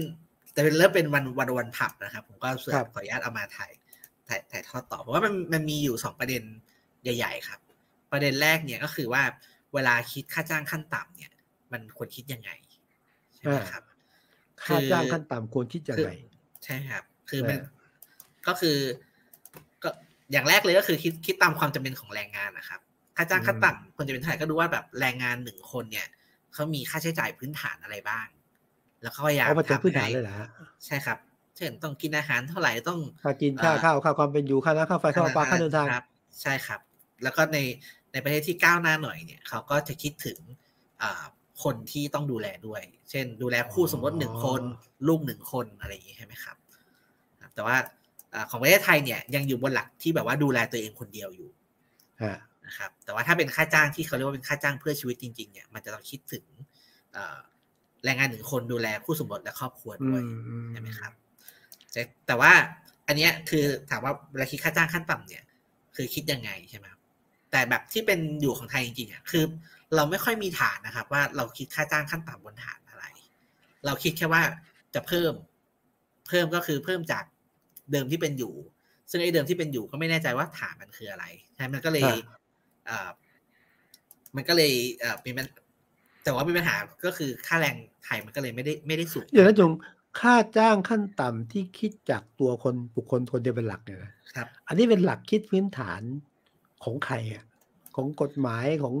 [0.52, 3.70] แต่เป็นเริ่มเป็นวันวันวันผับนะครับ ผมก็ส่วนครับขออนุญาตเอามาถ่าย
[4.28, 6.42] ถ่ายถ่ายทอดต่อเพราะว่ามันมันมีอยู่สองประเด็น
[7.02, 7.60] ใหญ่ ๆ ครับ
[8.12, 9.22] ประเด็นแรกเนี่ยก็คือว่า
[9.74, 11.32] เวลาคิดค่าจ้างขั้นต่ำเนี่ย
[11.72, 12.50] มันควรคิดยังไง
[13.34, 13.82] ใช่ไหมครับ
[14.64, 16.10] ค่าจ้างขั้นต่ำควรคิดยังไง
[16.64, 17.66] ใช่ครับ คือมันเออ
[18.46, 19.07] ก็คือก็
[20.32, 22.80] อย่างแรกเลยก็คือคิดคิดตามความจำเป็นของแรงงานนะครับ
[23.16, 26.06] ค่าจ้างขั้นต่ำควรจะเป็นเท่าไหร่ก็ดูว่าแบบแรงงานหนึ่งคนเนี่ย
[26.52, 28.26] เขามีค่าใช้จ่ายพื้นฐานอะไรบ้าง
[29.02, 30.48] แล้วเขาพยายามเอามาจากทำพื้นฐานให้เลยเหรอฮะ
[30.86, 31.18] ใช่ครับ
[31.56, 36.04] เช่นต้องกินอาหารเท่าไหร่ต้องค่ากินค่าอ่าข้าวค่าความเป็นอยู่ค่าน้ำค่าไฟค่าประปาค่าเดินทางครับ
[36.42, 36.80] ใช่ครับ
[37.22, 37.58] แล้วก็ใน
[38.12, 40.38] ในประเทศที่ก้าวหน้าหน่อยเนี่ยเขาก็จะคิดถึง
[41.02, 41.24] อ่า
[41.62, 44.62] คนที่ต้องดูแลด้วย เช่น ดูแลคู่สมรสหนึ่งคน
[45.08, 46.56] ลูกหนึ่งคนอะไรอย่างนี้ใช่ไหมครับ
[47.40, 47.84] ครับแต่ว่าอ่า
[48.50, 51.50] ของประเทศไทยเนี่ยยังอยู่บนหลักที่แบบว่าดูแลตัวเองคนเดียวอยู่
[52.22, 56.44] ฮะนะครับแต่ว่าถ้าเป็นค่าจ้างที่เขาเรียกว่าเป็นค่าจ้างเพื่อชีวิตจริงๆเนี่ยมันจะต้องคิดถึง
[57.12, 57.38] เอ่อ
[58.04, 61.12] แรงงานหนึ่งคนดูแลคู่สมรสและครอบครัวอืด้วยมอืมใช่ไหมครับ
[61.92, 62.52] แต่แต่ว่า
[63.06, 65.44] อันเนี้ยคือถามว่าเวลาคิดค่าจ้างขั้นต่ำเนี่ย
[65.96, 67.00] คือคิดยังไงใช่ไหมครับ
[67.50, 69.44] แต่แบบที่เป็นอยู่ของไทยจริงๆอะคือ
[69.94, 73.04] เราไม่ค่อยมีฐานนะครับ ว่าเราคิดค่าจ้างขั้นต่ำบนฐานอะไร
[73.86, 74.42] เราคิดแค่ว่า
[74.94, 75.32] จะเพิ่ม
[76.28, 77.24] เพิ่มก็คือเพิ่มจาก
[77.92, 78.54] เดิมที่เป็นอยู่
[79.10, 82.16] ซึ่งไอ้เดิมที่เป็นอยู่ก็ไม่แน่ใจว่าฐานมันคืออะไรใช่มันก็เลยฮะ
[82.86, 83.08] เอ่อ
[84.36, 85.46] มันก็เลยเอ่อมีปัญ
[86.24, 89.70] แต่ว่ามีปัญหาก็คือค่าแรงไทยมันก็เลยไม่ได้ไม่ได้สูงเดี๋ยวนะจง
[90.20, 96.02] ค่าจ้างขั้นต่ำที่คิดจากตัวคนบุคคลคนเดียวเป็นหลักเนี่ยนะครับ อันนี้เป็นหลักคิดพื้นฐาน
[96.84, 97.44] ของใครอะ
[97.96, 98.94] ของกฎหมายของ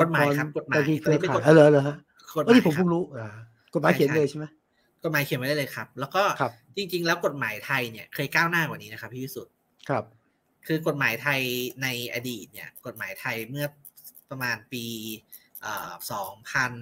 [0.00, 1.96] กฎหมายครับกฎหมายที่เครือเป็นข่ายกฎเออเหรอเหรอฮะ
[2.36, 3.28] กฎหเออมายนี่ผมครัเพิ่บงรู้อ่า
[3.74, 4.44] กฎหมายใช่เขียนใช่เลยใช่ไหม
[5.04, 9.54] กฎหมายเขียนไว้ได้เลยครับ แล้วก็ครับจริง ๆ แล้วกฎหมายไทยเนี่ยเคยก้าวหน้ากว่านี้นะครับพี่วิสุทธ์
[9.88, 10.04] ครับ
[10.66, 11.40] คือกฎหมายไทย
[11.82, 13.66] ในอดีตเนี่ย กฎหมายไทยเมื่อ
[14.30, 14.84] ประมาณปี
[16.12, 16.72] สองพัน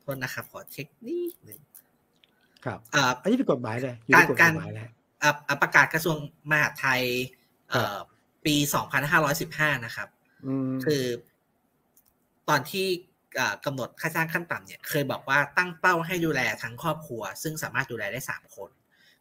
[0.00, 1.60] โทษนะครับ ขอเช็คนิดหนึ่ง
[2.64, 4.90] ครับอ่าอันนี้เป็นกฎหมายเลยอยู่ในกฎการหมายแล้ว
[5.22, 6.16] อ่าอ่าประกาศกระทรวง
[6.50, 7.02] มหาดไทย
[7.70, 7.98] เอ่อ
[8.44, 8.54] ปี
[9.20, 10.08] 2515 นะครับ
[10.46, 11.04] อืมคือ
[12.48, 13.11] ตอนที่อ่า
[13.64, 18.70] กำหนดค่าจ้างขั้นต่ำเนี่ยเคยบอกว่าตั้งเป้าให้ดูแลทั้งครอบครัว ซึ่งสามารถดูแลได้สามคน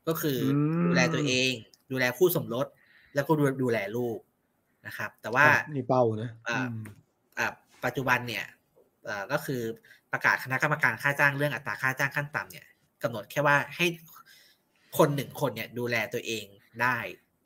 [0.07, 1.51] ก็คืออมดูแลตัวเอง
[1.91, 2.67] ดูแลคู่สมรส
[3.15, 4.19] แล้วก็ดูดูแลลูก
[4.87, 6.83] นะครับ แต่ว่าครับนี่เป้านะอ่าอืม
[7.37, 7.47] อ่า
[7.85, 8.45] ปัจจุบันเนี่ย
[9.09, 9.61] อ่าก็คือ
[10.11, 12.65] ประกาศคณะกรรมการค่าจ้างเรื่องอัตราค่าจ้างขั้นต่ำเนี่ย
[13.03, 13.85] กำหนดแค่ว่าให้
[14.97, 16.45] คนหนึ่งคนเนี่ยดูแลตัวเอง
[16.81, 16.97] ได้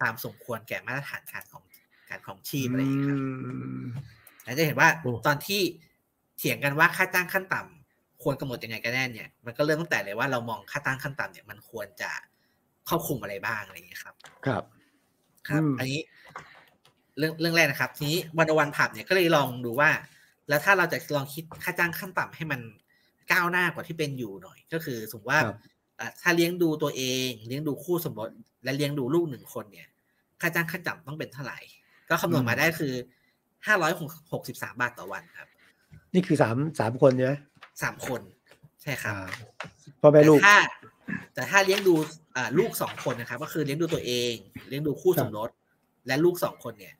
[0.01, 1.63] ตามสมควรแก่มาตรฐานการของ
[2.09, 3.51] การของชีพอะไรอย่างเงี้ยครับอื
[3.81, 3.83] ม
[4.43, 5.61] แล้วจะเห็นว่าโอ้ตอนที่
[6.37, 12.09] เถียงกันว่าค่าจ้างขั้นต่ำควรกำหนดยังไงกันแน่เนี่ยมันก็เริ่มตั้งแต่เลยว่าเรามองค่าจ้างขั้นต่ำเนี่ยมันควรจะ
[12.89, 14.63] ครอบคลุมอะไรบ้างอะไรอย่างเงี้ยครับ ครับ
[15.47, 15.99] ครับอืมอันนี้
[17.17, 19.89] เรื่องเรื่องแรกนะครับ ทีนี้วันวันผับเนี่ยก็เลยลองดูว่า
[20.49, 22.59] แล้วถ้าเราจะลองคิดค่าจ้างขั้นต่ำให้มัน
[23.31, 25.57] ก้าวหน้ากว่าที่เป็นอยู่หน่อย ก็คือสมมติว่าครับ
[25.99, 28.29] อะถ้าเลี้ยงดูตัวเอง เลี้ยงดูคู่สมรส
[28.63, 29.87] และเลี้ยงดูลูกหนึ่งคนเนี่ย
[30.41, 31.59] ค่าจ้างขั้นต่ำต้องเป็นเท่าไหร่
[32.09, 32.93] ก็คำนวณมาได้คือ
[33.67, 33.91] ห้าร้อย
[34.33, 35.49] หกสิบสามบาทต่อวันครับ
[36.15, 37.33] นี่คือสามสามคนใช่ไหม
[37.83, 38.21] สามคน
[38.81, 39.27] ใช่ครับอ่า
[40.01, 40.57] พ่อแม่แต่ลูกถ้า
[41.33, 41.93] แต่ถ้าเลี้ยงดู
[42.35, 44.33] อ่าลูกสองคนนะครับ ก็คือเลี้ยงดูตัวเอง
[44.69, 45.49] เลี้ยงดูคู่ครับสมรส
[46.07, 46.95] และลูกสองคนเนี่ย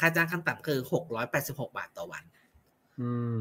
[0.00, 2.24] ค่าจ้างขั้นต่ำคือหกร้อยแปดสิบหกบาทต่อวัน
[3.00, 3.38] อืม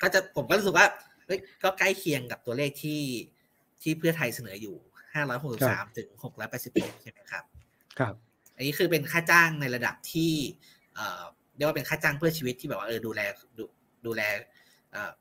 [0.00, 0.86] ก็จะผมก็รู้สึกว่า
[1.26, 3.02] เฮ้ยก็ใกล้เคียงกับตัวเลขที่
[3.82, 4.76] ที่เพื่อไทยเสนออยู่
[5.14, 7.44] ห้าร้อยหกสิบสามถึงหกร้อยแปดสิบหกใช่ไหมครับ
[7.98, 8.14] ครับ
[8.56, 10.32] อันนี้คือเป็นค่าจ้างในระดับที่
[10.94, 11.22] เอ่อ
[11.56, 13.20] เรียกว่าเป็นค่าจ้างเพื่อชีวิตที่แบบว่าเออดูแล
[14.04, 14.22] ดูดูแล
[14.92, 15.12] เอ่อ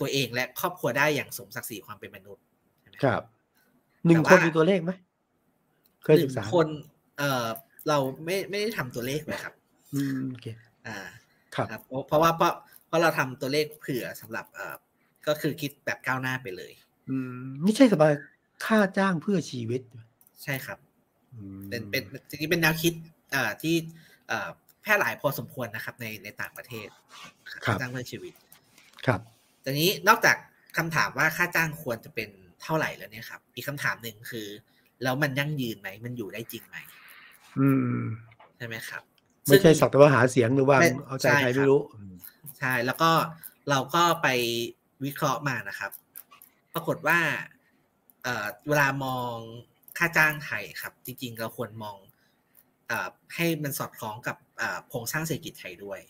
[0.00, 2.44] ตัวเองและครอบครัวได้อย่างสมศักดิ์ศรีความเป็นมนุษย์
[2.80, 3.22] ใช่ไหมครับ
[4.06, 4.92] หนึ่งแต่คนว่ามีมีตัวเลขไหม
[6.02, 6.68] เคยหศึนึ่กงษาคน
[7.18, 7.46] เอ่อ
[7.88, 9.54] เราไม่ไม่ได้ทำตัวเลขเลยครับ
[9.94, 10.46] อืมโอเค
[10.86, 10.98] อ่า
[11.54, 12.52] ครับครับเพราะเพราะว่าเพราะ
[12.86, 14.74] เพราะเราทำตัวเลขเผื่อสำหรับเอ่อ
[15.26, 16.72] ก็คือคิดแบบก้าวหน้าไปเลย
[17.08, 18.12] อืมนี่ใช่สบาย
[18.64, 19.80] ค่าจ้างเพื่อชีวิต
[20.42, 20.78] ใช่ครับ
[21.34, 22.92] อืมเป็นเป็นจริงๆเป็นแนวคิด
[23.32, 23.74] เอ่อที่
[24.28, 24.50] เอ่อ
[24.82, 26.88] แพร่หลายพอสมควรนะครับ ในในต่างประเทศ
[27.52, 28.32] ครับค่าจ้างเพื่อชีวิต
[29.06, 29.20] ครับ
[29.62, 30.36] แต่นี้นอกจาก
[30.76, 32.28] คำถามว่าค่าจ้างควรจะเป็น
[32.62, 34.46] เท่าไหร่แล้วเนี่ยครับ อีกคำถามหนึ่งคือ
[35.02, 36.76] แล้วมันยั่งยืนไหมมันอยู่ได้จริงไหม
[37.58, 37.98] อืม
[38.56, 39.02] ใช่ไหมครับ
[39.48, 41.80] ไม่ใช่ซึ่งสักแต่ว่าหาเสียงหรือว่าไม่เอาใจใช่ใครครัไม่บรู้
[42.58, 43.10] ใช่แล้วก็
[43.70, 44.28] เราก็ไป
[45.04, 45.92] วิเคราะห์มานะครับ
[46.74, 47.18] ปรากฏว่า
[48.22, 49.36] เอ่อเวลามอง
[49.98, 52.11] ค่าจ้างไทยครับ จริงๆ เราควรมองเอ่อ
[53.34, 56.00] ให้มันสอดคล้องกับเอ่อโครงสร้างเศรษฐกิจไทยด้วย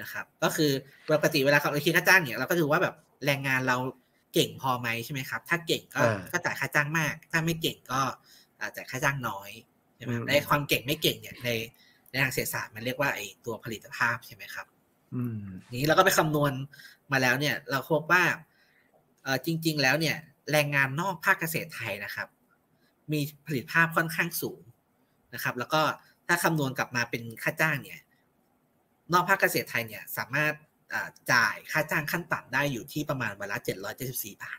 [0.00, 0.70] นะครับ ก็คือ
[1.10, 3.76] ปกติเวลาเราคิดค่าจ้างเนี่ยเราก็ดูว่าแบบแรงงานเรา
[4.34, 8.00] เก่งพอไหมใช่ไหมครับ ถ้าเก่งก็อ่าก็จ่ายค่าจ้างมาก ถ้าไม่เก่งก็
[8.60, 9.50] อาจ่ายค่าจ้างน้อย
[9.96, 11.50] ใช่ไหมครับอืมในความเก่งไม่เก่งเนี่ยใน
[12.10, 14.66] ในทางเศรษฐศาสตร์มันเรียกว่าไอ้ตัวผลิตภาพใช่ไหมครับ
[15.14, 15.42] อืม
[15.78, 16.52] นี้เราก็ไปคำนวณ
[17.12, 18.24] มาแล้วเนี่ย เราพบว่า
[19.22, 20.16] เออจริง ๆ แล้วเนี่ย
[20.52, 22.28] แรงงานนอกภาคเกษตรไทยนะครับ
[23.12, 24.60] มีผลิตภาพค่อนข้างสูง
[25.36, 25.82] นะครับ แล้วก็
[26.26, 28.00] ถ้าคำนวณกลับมาเป็นค่าจ้างเนี่ย
[29.12, 30.52] นอกภาคเกษตรไทยเนี่ยสามารถ
[30.92, 34.58] อ่าจ่ายค่าจ้างขั้นต่ำได้อยู่ที่ประมาณวันละเจ็ดร้อยเจ็ดสิบสี่บาท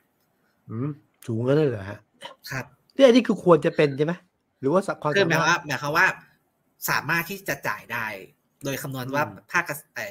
[0.69, 0.89] อืม
[1.27, 1.99] สูงกันเลยเหรอฮะ
[2.51, 4.13] ครับนี่อันนี้คือควรจะเป็นใช่ไหม
[4.59, 6.05] หรือว่าสักความคือสาหมายมารว่าถหมายความว่า
[6.89, 8.05] สามารถที่จะจ่ายได้
[8.63, 10.07] โดยคำนวณว่าอืมภาคเกษไอ้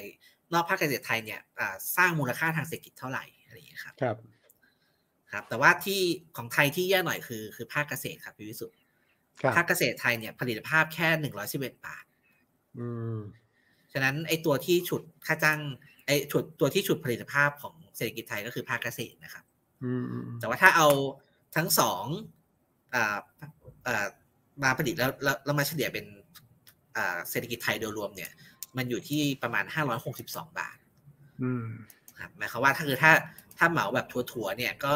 [0.52, 4.16] นอกภาคเกษตรไทยเนี่ยอ่าสร้างมูลค่าทางเศรษฐกิจเท่าไหร่อะไรอย่างเงี้ยครับ ครับ
[5.32, 6.00] ครับ แต่ว่าที่
[6.36, 8.85] ของไทยที่แย่หน่อยคือคือภาคเกษตรครับพี่วิสุทธ์ครับ
[9.56, 12.04] ภาคเกษตรไทยเนี่ยผลิตภาพแค่หนึ่งร้อยสิบเอ็ดบาท
[12.78, 13.18] อืม
[13.92, 15.60] ฉะนั้นไอ้ตัวที่ฉุดค่าจ้าง
[16.06, 19.44] ไอ้ฉุดตัวที่ฉุดผลิตภาพของเศรษฐกิจไทยก็คือภาคเกษตรนะครับ
[19.84, 20.88] อืมอืมแต่ว่าถ้าเอา
[21.56, 22.04] ทั้งสอง
[22.94, 23.16] อ่า
[23.86, 24.06] อ่า
[24.62, 26.06] มาผลิตแล้วแล้วแล้วมาเฉลี่ยเป็น
[26.96, 28.30] อ่าเศรษฐกิจไทยโดยรวมเนี่ย
[28.76, 30.76] มันอยู่ที่ประมาณห้าร้อยหกสิบสองบาท
[31.42, 31.66] อืม
[32.20, 33.12] ครับหมายความว่าถ้าคือถ้า
[33.58, 34.94] ถ้าเหมาแบบถัวๆเนี่ยก็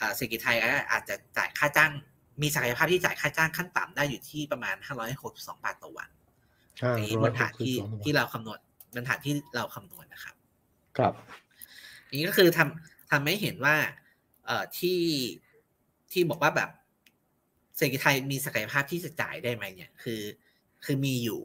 [0.00, 1.92] อ่าเศรษฐกิจไทยก็อาจจะจ่ายค่าจ้าง
[2.40, 6.08] มีศักยภาพที่จ่ายค่าจ้างขั้นต่ำได้อยู่ที่ประมาณห้าร้อยหกสิบสองบาทต่อวัน
[6.82, 8.58] ห้าอันนี้ร้บอยนหฐากนสิบที่สองที่เราคำนวณ
[8.94, 10.34] บนฐานที่เราคำนวณนะครับ
[10.98, 11.12] ครับ
[12.06, 13.76] อันนี้ก็คือทำทำให้เห็นว่า
[14.46, 15.00] เอ่อที่
[16.12, 16.70] ที่บอกว่าแบบ
[17.76, 20.20] เศรษฐกิจไทยมีศักยภาพที่จะจ่ายได้ไหมเนี่ย คือ
[20.84, 21.40] คือมีอยู่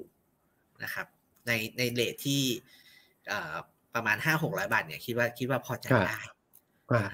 [0.84, 1.08] นะครับ
[1.48, 2.42] ในในเลทที่
[3.28, 3.56] เอ่อ
[3.96, 6.20] ประมาณห้าหกร้อยบาทเนี่ยคิดว่าคิดว่าพอจ่ายได้
[6.92, 7.12] อ่า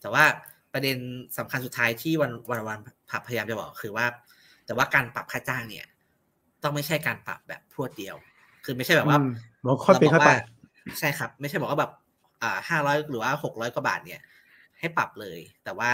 [0.00, 0.24] แต่ว่า
[0.72, 0.96] ประเด็น
[1.38, 2.78] สำคัญสุดท้ายที่วันวันวัน
[3.10, 4.06] ผับพยายามจะบอกคือว่า
[4.66, 5.86] แต่ว่าการปรับค่าจ้างเนี่ย
[6.62, 8.16] ต้องไม่ใช่การปรับแบบพรวดเดียว
[8.64, 9.30] คือไม่ใช่แบบว่าอืม
[9.62, 10.36] หมอค่อยเป็นค่อยไปราบกว่า
[10.98, 11.92] ใช่ครับ ไม่ใช่บอกว่าแบบ
[12.42, 14.20] อ่าห้าร้อยหรือว่าหกร้อยกว่าบาทเนี่ย
[14.78, 15.92] ให้ปรับเลย แต่ว่า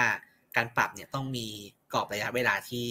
[0.56, 1.46] การปรับเนี่ยต้องมี
[1.92, 2.90] กรอบระยะเวลาที่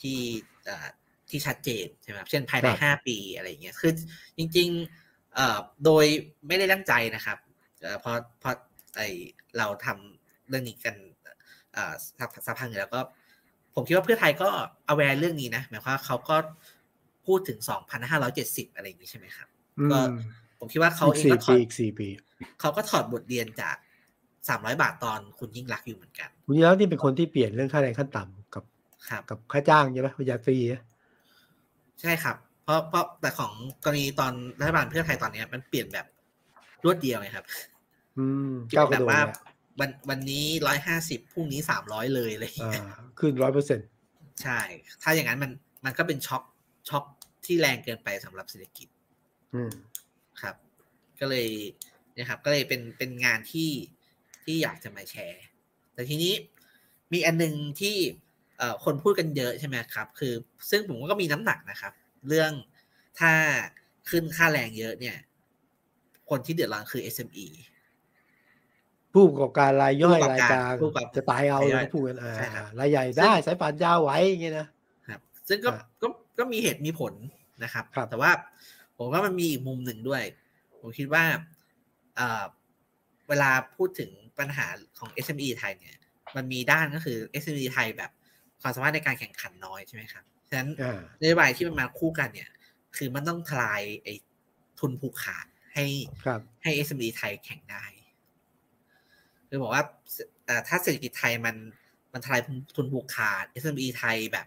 [0.00, 0.18] ที่
[0.64, 0.86] เอ่อ
[1.30, 3.92] ที่ชัดเจนใช่ไหมครับเช่นภายในครับห้าปีอะไรอย่างเงี้ยคือ
[4.36, 4.68] จริง
[5.02, 6.04] ๆ เอ่อโดย
[6.46, 7.38] ไม่ได้ตั้งใจนะครับ
[7.82, 8.54] เอ่อเพราะเพราะ
[8.96, 9.00] ไอ
[9.58, 10.94] เราทำ เรื่องนี้กัน
[11.72, 13.00] เอ่อสักสักพักหนึ่งแล้วก็
[13.74, 14.48] ผมคิดว่าเพื่อไทยก็
[14.90, 16.36] aware เรื่องนี้นะหมายความว่าเขาก็
[17.26, 17.58] พูดถึง
[18.16, 20.14] 2,570 อะไรอย่างนี้ใช่ไหมครับอืก็ม
[20.58, 22.08] ผมคิดว่าเขาอีกเองสี่ก็ถปีอดอีกสี่ปี
[22.60, 23.76] เขาก็ถอดบทเรียนจาก
[24.28, 28.64] 300บาทตอนคุณยิ่งรักษณ์อยู่เหมือนกัน คุณยิ่งรักษณ์นี่เป็นคนที่เปลี่ยนเรื่องค่าแรงขั้นต่ำกับ
[29.08, 30.82] ครับกับค่าจ้างใช่ไหมปริญญาตรีนะ
[32.00, 33.52] ใช่ครับ เพราะเพราะแต่ของ
[33.84, 36.06] กรณีตอนรัฐบาลเพื่อไทยตอนเนี้ยมันเปลี่ยนแบบ
[36.84, 37.46] รวดเดียวไงครับ
[38.18, 39.40] อืมเปลี่ก้าวยนกแบระโดบดว่าเลยอะ
[39.80, 42.84] วันวันนี้ร้อยห้าสิบพรุ่งนี้สามร้อยเลยอะไรอย่างอ่าเงี้ย
[43.18, 43.86] ขึ้นร้อยเปอร์เซ็นต์
[44.42, 44.60] ใช่
[45.02, 45.50] ถ้าอย่างนั้นมัน
[45.84, 46.42] มันก็เป็นช็อค
[46.88, 47.04] ช็อค
[47.44, 48.88] ที่แรงเกินไปสำหรับเศรษฐกิจ
[49.54, 49.72] อืม
[50.42, 50.56] ครับ
[51.20, 51.48] ก็เลย
[52.14, 53.70] เนี่ยครับ ก็เลยเป็นเป็นงานที่
[54.44, 55.42] ที่อยากจะมาแชร์
[55.94, 56.34] แต่ทีนี้
[57.12, 57.96] มีอันหนึงที่
[58.58, 60.34] เอ่อคนพูดกันเยอะใช่ไหมครับ คือ
[60.70, 61.92] ซึ่งผมว่าก็มีน้ำหนักนะครับ
[62.28, 62.52] เรื่อง
[63.18, 63.32] ถ้า
[64.10, 65.16] ขึ้นค่าแรงเยอะเนี่ย
[66.30, 67.46] คนที่เดือดร้อนคือ SME
[69.14, 74.68] ผู้ประกอบการรายย่อยผู้ประกอบรายการกลางผู้ประกอบจะตายเอารายย่เลอยยพูดกันอ่าใช่ครับรายใหญ่ได้สายป่านยาวไหวอย่างเงี้ยนะ
[75.08, 76.06] ครับ ซึ่งก็อ่าก็
[76.38, 77.14] ก็มีเหตุมีผล
[77.64, 78.30] นะครับครับ แต่ว่า
[78.96, 80.22] ผมว่ามันมีอีกมุมหนึ่งด้วย
[80.80, 81.24] ผมคิดว่า
[82.16, 82.44] เอ่อ
[83.28, 84.66] เวลาพูดถึงปัญหา
[84.98, 85.96] ของ SME ไทยเนี่ย
[86.36, 88.10] มันมีด้านก็คือ SME ไทยแบบ
[88.60, 92.50] ความสามารถในการแข่งขันน้อยใช่ไหมครับ ฉะนั้นอ่านโยบายที่มันมาคู่กันเนี่ย
[92.96, 94.14] คือมันต้องทลายไอ้
[94.78, 95.86] ทุนผูกขาดให้
[96.24, 97.84] ครับให้ SME ไทยแข่งได้
[99.54, 99.84] คือบอกว่า
[100.46, 101.56] เอ่อถ้าเศรษฐกิจไทยมัน
[102.12, 102.42] มันทลาย
[102.76, 104.46] ทุนผูกขาด SME ไทยแบบ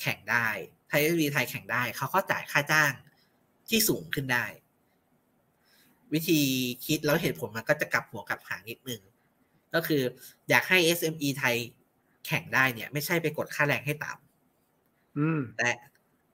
[0.00, 0.46] แข่งได้
[0.88, 2.92] ถ้า SME ไทยแข่งได้ เขาก็จ่ายค่าจ้าง
[3.68, 4.44] ที่สูงขึ้นได้
[6.12, 6.40] วิธี
[6.86, 9.00] คิดแล้วเหตุผลมันก็จะกลับหัวกลับหางนิดนึง
[9.74, 10.02] ก็คือ
[10.48, 11.56] อยากให้ SME ไทย
[12.26, 15.70] แข่งได้เนี่ย ไม่ใช่ไปกดค่าแรงให้ต่ำอืมแต่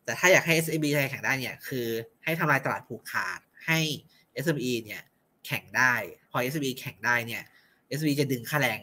[0.04, 1.86] แต่ถ้าอยากให้ SME ไทยแข่งได้เนี่ย คือ
[2.24, 3.78] ให้ทำลายตลาดผูกขาดให้
[4.44, 5.02] SME เนี่ย
[5.46, 5.94] แข่งได้
[6.30, 7.42] พอ SME แข่งได้เนี่ย
[7.98, 8.80] SME จะดึงค่าแรง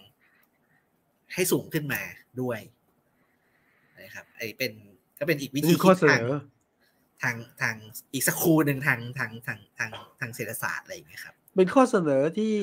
[1.34, 2.02] ให้สูงขึ้นมา
[2.41, 2.60] ด้วย
[4.02, 4.72] นะครับไอเป็น
[5.20, 6.34] ก็เป็นอีกวิธีนี่ข้อคิดเสนทางอ
[7.24, 7.76] ทางทาง
[8.13, 12.56] อีกสักครูหนึ่งทางทางทางทางทางเศรษฐศาสตร์อะไรอย่างเงี้ยครับ เป็นข้อเสนอที่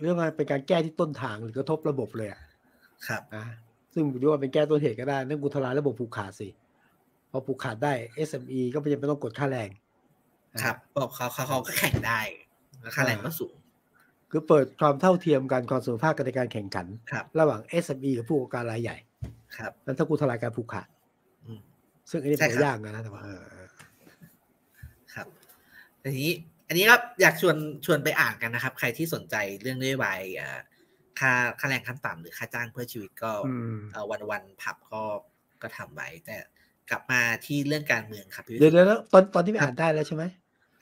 [0.00, 2.40] เรื่องอะไรเป็นการแก้ที่ต้นทางหรือกระทบระบบเลยอะ
[3.08, 3.46] ครับนะ
[3.92, 6.48] ซึ่งผมคิดว่าเป็นแก้ต้นเหตุก็ได้นั่นกูทลายระบบผูกขาดสิ
[7.30, 7.92] พอผูกขาดได้
[8.28, 9.70] SME ก็ไม่จำเป็นต้องกดค่าแรง
[10.62, 12.20] ครับบอกเขาเขาเขาก็แข่งได้
[12.82, 13.54] แล้วค่าแรงก็สูง
[14.36, 18.96] คือเปิดความเท่าเทียมกันความเสมอภาคกันในการแข่งขันครับระหว่าง SME กับผู้ประกอบการรายใหญ่
[19.56, 20.86] ครับนั้นถ้ากูทลายการผูกขาด
[21.46, 21.60] อืม
[22.10, 23.66] ซึ่งอันนี้ใช่เป็นครับยากนะแต่ว่าเออเออ
[25.14, 25.26] ครับ
[26.02, 26.32] ทีนี้
[26.68, 30.58] อันนี้ก็อยากชวนชวนไปอ่านกันนะครับ ใครที่สนใจเรื่องนโยบายเอ่อ
[31.20, 35.02] ค่าค่าแรงขั้นต่ำหรือค่าจ้างเพื่อชีวิตก็อืมเอ่อวันวันผับก็
[35.62, 36.36] ก็ทำไว้ แต่
[36.90, 40.24] กลับมาที่เรื่องการเมืองครับพี่วิเดี๋ยวสุทธิ์เดี๋ยวแล้วตอนตอนนี้ไปอ่านได้แล้วใช่ไหม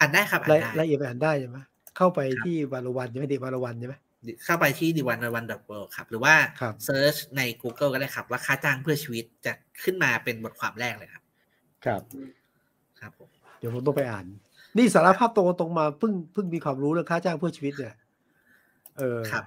[0.00, 1.58] อ่านได้ครับอ่านรายได้รายละเอียดไปอ่านได้ใช่ไหม
[1.96, 3.94] เข้าไปครับที่วารวันใช่ไหมเดวารวันใช่ไหม
[4.44, 9.52] เข้าไปที่ d ิวันวันดอทเวิครับ หรือว่าครับเซิร์ชใน Google ก็ได้ครับ ว่าค่าจ้างเพื่อชีวิตจะ
[9.82, 11.22] ขึ้นมาเป็นบทความแรกเลยครับ
[11.84, 12.00] ครับ
[13.00, 13.28] ครับผม
[13.58, 14.24] เดี๋ยวผมต้องไปอ่าน
[14.76, 17.94] นี่สารภาพตรงตรงมาเพิ่งเพิ่งมีความรู้เรื่องค่าจ้างเพื่อชีวิตเนี่ย
[18.98, 19.44] เออครับ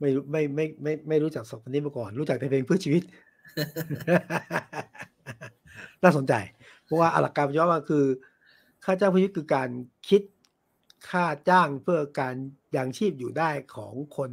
[0.00, 3.02] ไม่รู้ไม่ไม่ไม่ไม่รู้จักสองคนนี้มาก่อน รู้จักแต่เพลงเพื่อชีวิต
[6.02, 6.34] น่าสนใจ
[6.84, 8.04] เพราะว่าหลักการย่อมาคือ
[8.84, 9.68] ค่าจ้างเพื่อชีวิตคือการ
[10.08, 10.22] คิด
[11.08, 12.34] ค่าจ้างเพื่อการ
[12.76, 14.30] ยังชีพอยู่ได้ของคน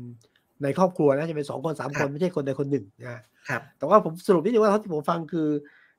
[0.64, 5.50] ในครอบครัวนะจะเป็นสองคนสามคนไม่ใช่คนใดคนหนึ่งนะครับแต่ว่าผมสรุปนิดนึงว่าเท่าที่ผมฟังคือ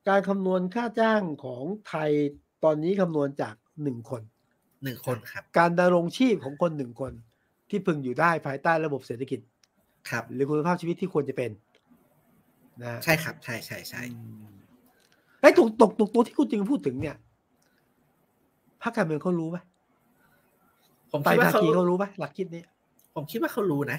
[0.09, 2.11] การคำนวณค่าจ้างของไทย
[2.65, 4.23] ตอนนี้คำนวณจากหนึ่งคน
[4.85, 7.13] หนึ่งคนครับ การดำรงชีพของคนหนึ่งคน
[7.71, 9.41] ที่พึงอยู่ได้ภายใต้ระบบเศรษฐกิจ
[10.11, 11.51] ครับ หรือคุณภาพชีวิตที่ควรจะเป็น
[12.83, 14.57] นะใช่ครับ ใช่ใช่ใช่อืม
[15.41, 17.17] ไอ้ตกตกตกตัวที่คุณจริงพูดถึงเนี่ย
[18.83, 19.59] พรรคการเมืองเขารู้ไหม
[21.13, 22.63] ผมไตรคิดว่าภาเขาคีเขารู้ไหมหลักคิดนี้
[23.15, 23.99] ผมคิดว่าเขารู้นะ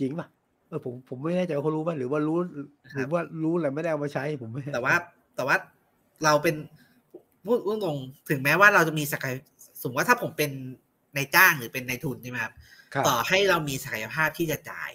[0.00, 0.26] จริงป่ะ
[0.68, 2.38] เออผมผมไม่แน่ใจว่าเขารู้ไหมหรือว่ารู้
[2.94, 4.94] หรือว่ารู้แต่ไม่ได้เอามาใช้ผมไม่แต่ว่า
[5.36, 5.56] แต่ว่า
[6.24, 6.56] เราเป็น
[7.44, 9.34] พูดพูดตรงๆถึงแม้ว่าเราจะมีศักย
[9.82, 10.50] สมมติว่าถ้าผมเป็น
[11.16, 12.52] นายจ้างหรือเป็นนายทุนใช่ไหมครับ
[12.94, 14.92] ครับต่อให้เรามีศักยภาพที่จะจ่าย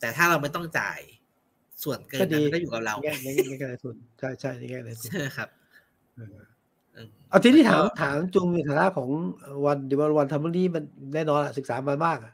[0.00, 1.00] แต่ถ้าเราไม่ต้องจ่าย
[1.82, 5.48] ส่วนเกินนั้นมันก็อยู่กับเราแง่ในในแง่ในทุนใช่ใช่ในแง่ในทุนใช่ครับ
[6.94, 9.08] เออเออเอาทีนี้ถามก็ถามจุงในฐานะของ
[9.66, 12.32] วันดิวันวันทำเรื่องนี้มันแน่นอนอะศึกษามามากอะ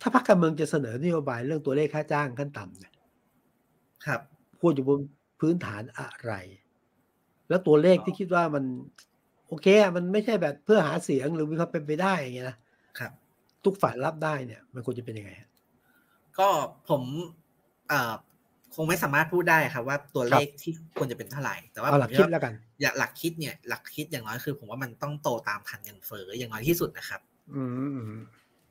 [0.00, 2.92] ถ้าพรรคการเมืองจะเสนอนโยบายเรื่องตัวเลขค่าจ้างขั้นต่ำเนี่ย
[4.06, 4.20] ครับ
[4.60, 4.98] ควรอยู่บน
[5.40, 6.32] พื้นฐานอะไร
[7.48, 8.64] แล้วตัวเลขที่คิดว่ามัน
[9.48, 12.58] โอเคอะมันไม่ใช่แบบเพื่อหาเสียงหรือมีความเป็นไปได้อย่างเงี้ยนะ
[12.98, 13.12] ครับ
[13.64, 15.50] ทุกฝ่ายรับได้เนี่ย มันควรจะเป็นยังไงฮะ
[16.38, 16.48] ก็
[16.88, 17.02] ผม
[17.88, 18.14] เอ่อ
[18.74, 27.20] คงไม่สามารถพูดได้ครับว่าตัวเลขที่ควรจะเป็นเท่าไหร่ แต่ว่าเอาหลักผมคิดว่าแล้วกันอย่าหลักคิดเนี่ยหลักคิดอย่างน้อยคือผมว่ามันต้องโตตามทันเงินเฟ้ออย่างน้อยที่สุดนะครับ
[27.54, 28.12] อืมอืม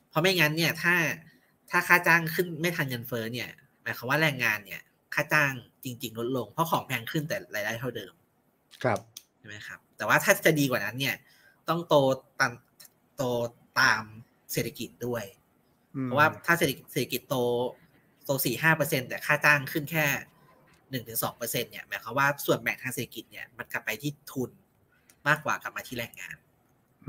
[0.10, 0.94] เพราะไม่งั้นเนี่ยถ้า
[1.70, 3.50] ถ้าค่าจ้างขึ้นไม่ทันเงินเฟ้อเนี่ย
[3.82, 4.82] หมายความว่าแรงงานเนี่ย
[5.14, 8.14] ค่าจ้างจริง ๆ ลดลง เพราะของแพงขึ้นแต่รายได้เท่าเดิม
[8.84, 9.00] ครับ
[9.38, 11.16] ใช่ไหมครับ แต่ว่าถ้าจะดีกว่านั้นเนี่ย
[11.70, 11.96] ต้องโต
[12.40, 12.54] ตาม
[13.18, 13.24] โต
[13.80, 14.04] ตาม
[14.52, 15.24] เศรษฐกิจด้วย
[15.96, 17.36] อืมเพราะว่าถ้าเศรษฐกิจเศรษฐกิจโต
[17.81, 20.06] โตสี่ห้าเปอร์เซ็นต์แต่ค่าจ้างขึ้นแค่
[20.92, 24.52] หนึ่งถึงสองเปอร์เซ็นต์เนี่ยหมายความว่าส่วนแบ่งทางเศรษฐกิจเนี่ยมันกลับไปที่ทุน
[25.28, 26.36] มากกว่ากลับมาที่แรงงาน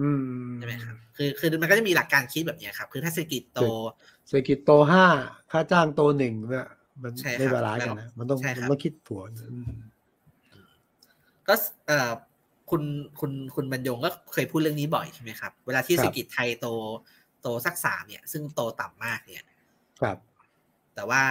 [0.00, 0.10] อื
[0.46, 3.60] มใช่ไหมครับคือคือมันก็จะมีหลักการคิดแบบเนี้ยครับ คือถ้าเศรษฐกิจโต
[4.28, 5.04] เศรษฐกิจโตห้า
[5.50, 6.68] ค่าจ้างโตหนึ่งเนี่ย
[7.02, 9.70] มันใช่ครับไม่ balance กันนะมันต้องใช่ครับมันต้องคิดผัวอืม
[11.48, 11.54] ก็
[11.86, 12.12] เอ่อ
[12.70, 12.82] คุณ
[13.20, 16.66] คุณคุณบรรยงก็เคยพูดเรื่องนี้บ่อยใช่ไหมครับ เวลาที่เศรษฐกิจไทยโต
[17.42, 19.46] โตสักสามเนี่ย ซึ่งโตต่ำมากเนี่ย
[20.00, 20.16] ครับ
[20.94, 21.22] แต่ว่า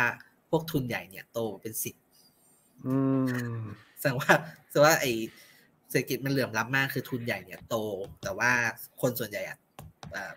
[0.50, 1.96] พวกทุนใหญ่เนี่ยโตเป็นสิบ
[2.88, 2.98] อื
[3.56, 3.60] ม
[4.00, 4.32] แสดงว่า
[4.70, 5.06] แสดงว่าไอ
[5.90, 7.76] เศรษฐกิจมันเหลื่อมล้ำมากคือทุนใหญ่เนี่ยโต
[8.24, 8.52] แต่ว่า
[9.02, 9.58] คนส่วนใหญ่อะ
[10.12, 10.32] เอ่อ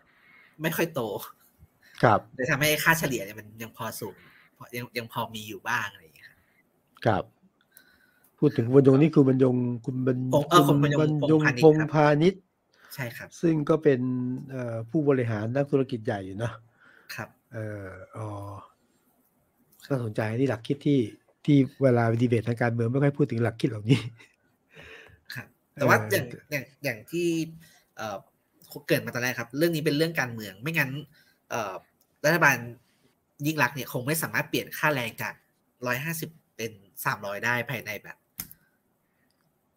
[0.63, 1.01] ไม่ค่อยโต
[2.03, 4.17] ครับเลยทำให้ค่าเฉลี่ยเนี่ยมันยังพอสูง
[4.57, 6.39] พอยังยังพอมีอยู่บ้างอะไรอย่างเงี้ยครับ
[7.07, 7.25] ครับ
[8.39, 12.43] พูดถึงบรรยงนี่คือบรรยงคุณบรรพงเออคุณบรรยงบรรยงพงษ์พงษ์พาพาณิณิชชย์ย์
[12.95, 14.01] ใช่ครับ ซึ่งก็เป็น
[14.51, 16.53] เอ่อผู้บริหารนักธุรกิจใหญ่อยู่เนอะ
[17.15, 18.29] ครับ เอออ๋อ
[19.91, 21.01] น่าสนใจนี่หลักคิดที่
[21.45, 23.99] ที่เวลาดีเบตทางการเมืองไม่ค่อยพูดถึงหลักคิดเหล่านี้
[25.35, 27.29] ครับแต่ว่าเอ่ออย่างอย่างอย่างที่
[27.97, 28.17] เอ่อ
[28.89, 30.91] เกิดมาตอนแรกครับ เรื่องนี้เป็นเรื่องการเมือง ไม่งั้น
[31.51, 31.75] เอ่อ
[32.25, 32.57] รัฐบาล
[33.47, 35.35] ยิ่งรักษณ์เนี่ยคงไม่สามารถเปลี่ยนค่าแรงจาก
[35.87, 36.73] ร้อยห้าสิบเป็น
[37.05, 38.17] สามร้อยได้ภายในแบบ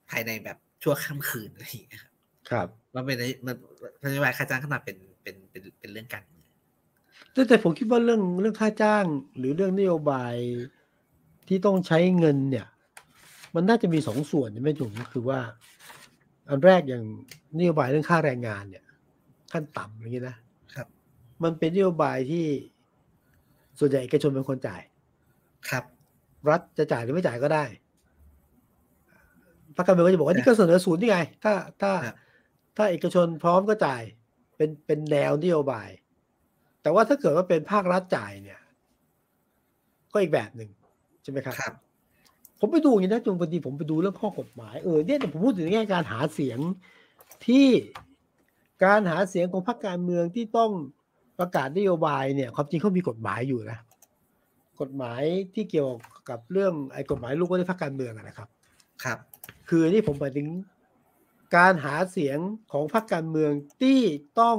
[0.10, 2.14] ภายในแบบชั่วข้ามคืนอะไรอย่างเงี้ยครับ
[2.50, 3.56] ครับมันเป็นมัน
[4.04, 6.37] นโยบายค่าจ้างขึ้นมาเป็นเป็นเป็นเป็นเรื่องการเมือง
[7.38, 9.06] แต่แต่ผมคิดว่าเรื่องเรื่องค่าจ้าง
[9.38, 10.34] หรือเรื่องนโยบาย
[11.48, 12.68] ที่ต้องใช้เงินเนี่ย
[13.56, 15.40] มันน่าจะมีสองส่วนใช่ไหมจุ๋มก็คือว่า
[16.50, 17.04] อันแรกอย่าง
[17.60, 18.84] นโยบายเรื่องค่าแรงงานเนี่ย
[19.52, 20.36] ขั้นต่ำอย่างนี้นะ
[20.76, 20.88] ครับ
[21.44, 22.46] มันเป็นนโยบายที่
[23.80, 24.82] ส่วนใหญ่เอกชนเป็นคนจ่าย
[25.70, 25.84] ครับ
[26.50, 27.66] รัฐจะจ่ายหรือไม่จ่ายก็ได้
[29.76, 32.16] พรรคการเมืองก็จะบอกว่านี่ก็เสนอศูนย์นี่ไง ถ้าถ้าครับ
[32.78, 34.02] ถ้าเอกชนพร้อมก็จ่าย
[34.58, 35.90] เป็นเป็นแนวนโยบาย
[36.88, 38.60] แต่ว่าถ้าเกิดว่าเป็นภาครัฐจ่ายเนี่ย
[40.14, 40.70] ก็อีกแบบหนึ่ง
[41.24, 41.74] ใช่ไหมครับครับ
[42.60, 46.60] ผมไปดูอย่างนี้นะจนพอดีผมไปดูเรื่องข้อกฎหมายเออเนี่ยแต่ผมพูดถึงในแง่การหาเสียง
[47.48, 47.68] ที่
[48.86, 50.72] การหาเสียงของพรรคการเมืองที่ต้อง
[51.40, 53.80] ประกาศนโยบายเนี่ยความจริงเขามีกฎหมายอยู่นะ
[54.82, 55.22] กฎหมาย
[55.56, 55.92] ที่เกี่ยว
[56.30, 58.48] กับเรื่องไอ้กฎหมายลูกก็ได้พรรคการเมืองนะครับ
[59.04, 59.18] ครับ
[59.70, 60.48] คือนี่ผมหมายถึง
[61.56, 62.38] การหาเสียง
[62.72, 64.00] ของพรรคการเมืองที่
[64.42, 64.58] ต้อง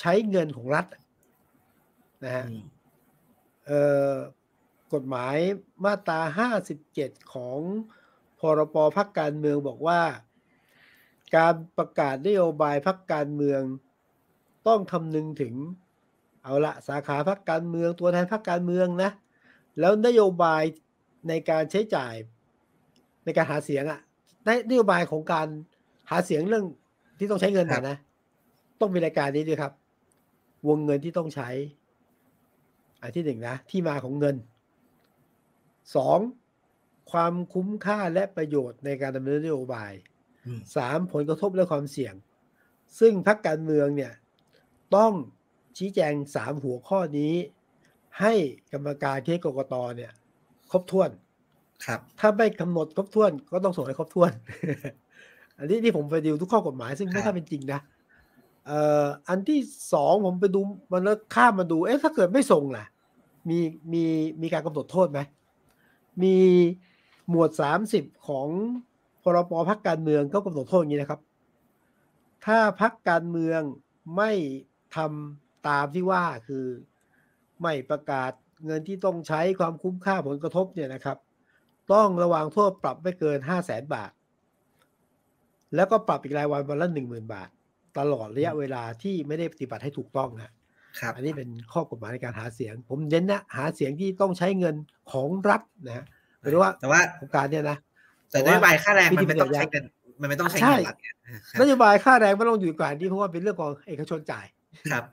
[0.00, 0.86] ใช้เงินของรัฐ
[2.24, 2.64] นะฮะอืม
[3.66, 4.14] เอ่อ
[4.94, 5.36] กฎหมาย
[5.84, 6.20] มาตรา
[6.76, 7.58] 57 ของ
[8.40, 10.00] พรปพักการเมืองบอกว่า
[11.36, 13.60] การประกาศนโยบายพักการเมือง
[14.68, 15.54] ต้องคำนึงถึง
[16.42, 19.10] เอาละสาขาพักการเมืองตัวแทนพักการเมืองนะ
[19.80, 20.62] แล้วนโยบาย
[21.28, 22.14] ในการใช้จ่าย
[23.24, 24.00] ในการหาเสียงอะ
[24.44, 25.48] ในนโยบายของการ
[26.10, 26.64] หาเสียงเรื่อง
[27.18, 27.96] ที่ต้องใช้เงินครันะบนะ
[28.80, 29.72] ต้องมีรายการนี้ด้วยครับ
[30.68, 31.48] วงเงินที่ต้องใช้
[33.02, 34.36] อันที่หนึ่งนะ ที่มาของเงิน
[35.96, 36.18] สอง
[37.12, 39.92] ความคุ้มค่าและประโยชน์ในการดำเนินนโยบาย
[40.46, 42.14] อืมสามผลกระทบและความเสี่ยง
[43.00, 44.12] ซึ่งพรรคการเมืองเนี่ย
[44.96, 45.12] ต้อง
[45.78, 47.34] ชี้แจงสามหัวข้อนี้
[48.20, 48.32] ให้
[48.72, 50.12] กรรมการที่กกตเนี่ย
[50.70, 51.10] ครบถ้วน
[51.86, 54.32] ครับ ถ้าไม่กำหนดครบถ้วน ก็ต้องส่งให้ครบถ้วน
[55.58, 57.80] อันนี้ที่ผมไปดูทุกข้อกฎหมาย ซึ่งไม่ครัค่าบเป็นจริงนะ
[58.66, 59.60] เอ่ออันที่
[59.92, 60.60] สองผมไปดู
[60.92, 62.84] มันแล้วข้ามมาดู เอ๊ะถ้าเกิดไม่ส่งล่ะ
[63.48, 63.58] มี
[63.92, 64.04] มี
[64.42, 65.20] มีการกำหนดโทษไหม
[66.22, 66.36] มี
[67.28, 68.48] หมวดสามสิบของ
[69.22, 71.20] พรบพักการเมืองก็กำหนดโทษอย่างนี้นะครับ
[72.46, 73.60] ถ้าพักการเมือง
[74.16, 74.32] ไม่
[74.96, 76.66] ทำตามที่ว่าคือ
[77.62, 78.32] ไม่ประกาศ
[78.66, 81.18] เงินที่ต้องใช้ความคุ้มค่าผลกระทบเนี่ยนะครับ
[81.92, 84.12] ต้องระวังโทษปรับไม่เกินห้าแสนบาท
[85.74, 87.50] แล้วก็ปรับอีกรายวันวันละหนึ่งหมื่นบาท
[87.98, 90.50] ตลอดระยะเวลาที่ไม่ได้ปฏิบัติให้ถูกต้องนะ
[91.00, 94.74] ครับอันนี้เป็นข้อกฎหมายในการหาเสียง ผมเน้นนะหาเสียงที่ต้องใช้เงิน
[95.12, 96.04] ของรัฐนะฮะ
[96.48, 97.76] หรือว่าแต่ว่าโครงการเนี่ยนะ
[98.30, 99.84] แต่นโยบายค่าแรงวิมันธีไม่ต้องปฏิบัใช้ติเงิน
[100.20, 101.14] มันไม่ต้องใช้ใช่เงินรัฐเนี่ย
[101.50, 104.46] คนรับโยบายค่าแรงไม่ต้องอยู่กว่านี้เพราะว่าเป็นเรื่องของเอกชนจ่าย
[104.92, 105.04] ครับ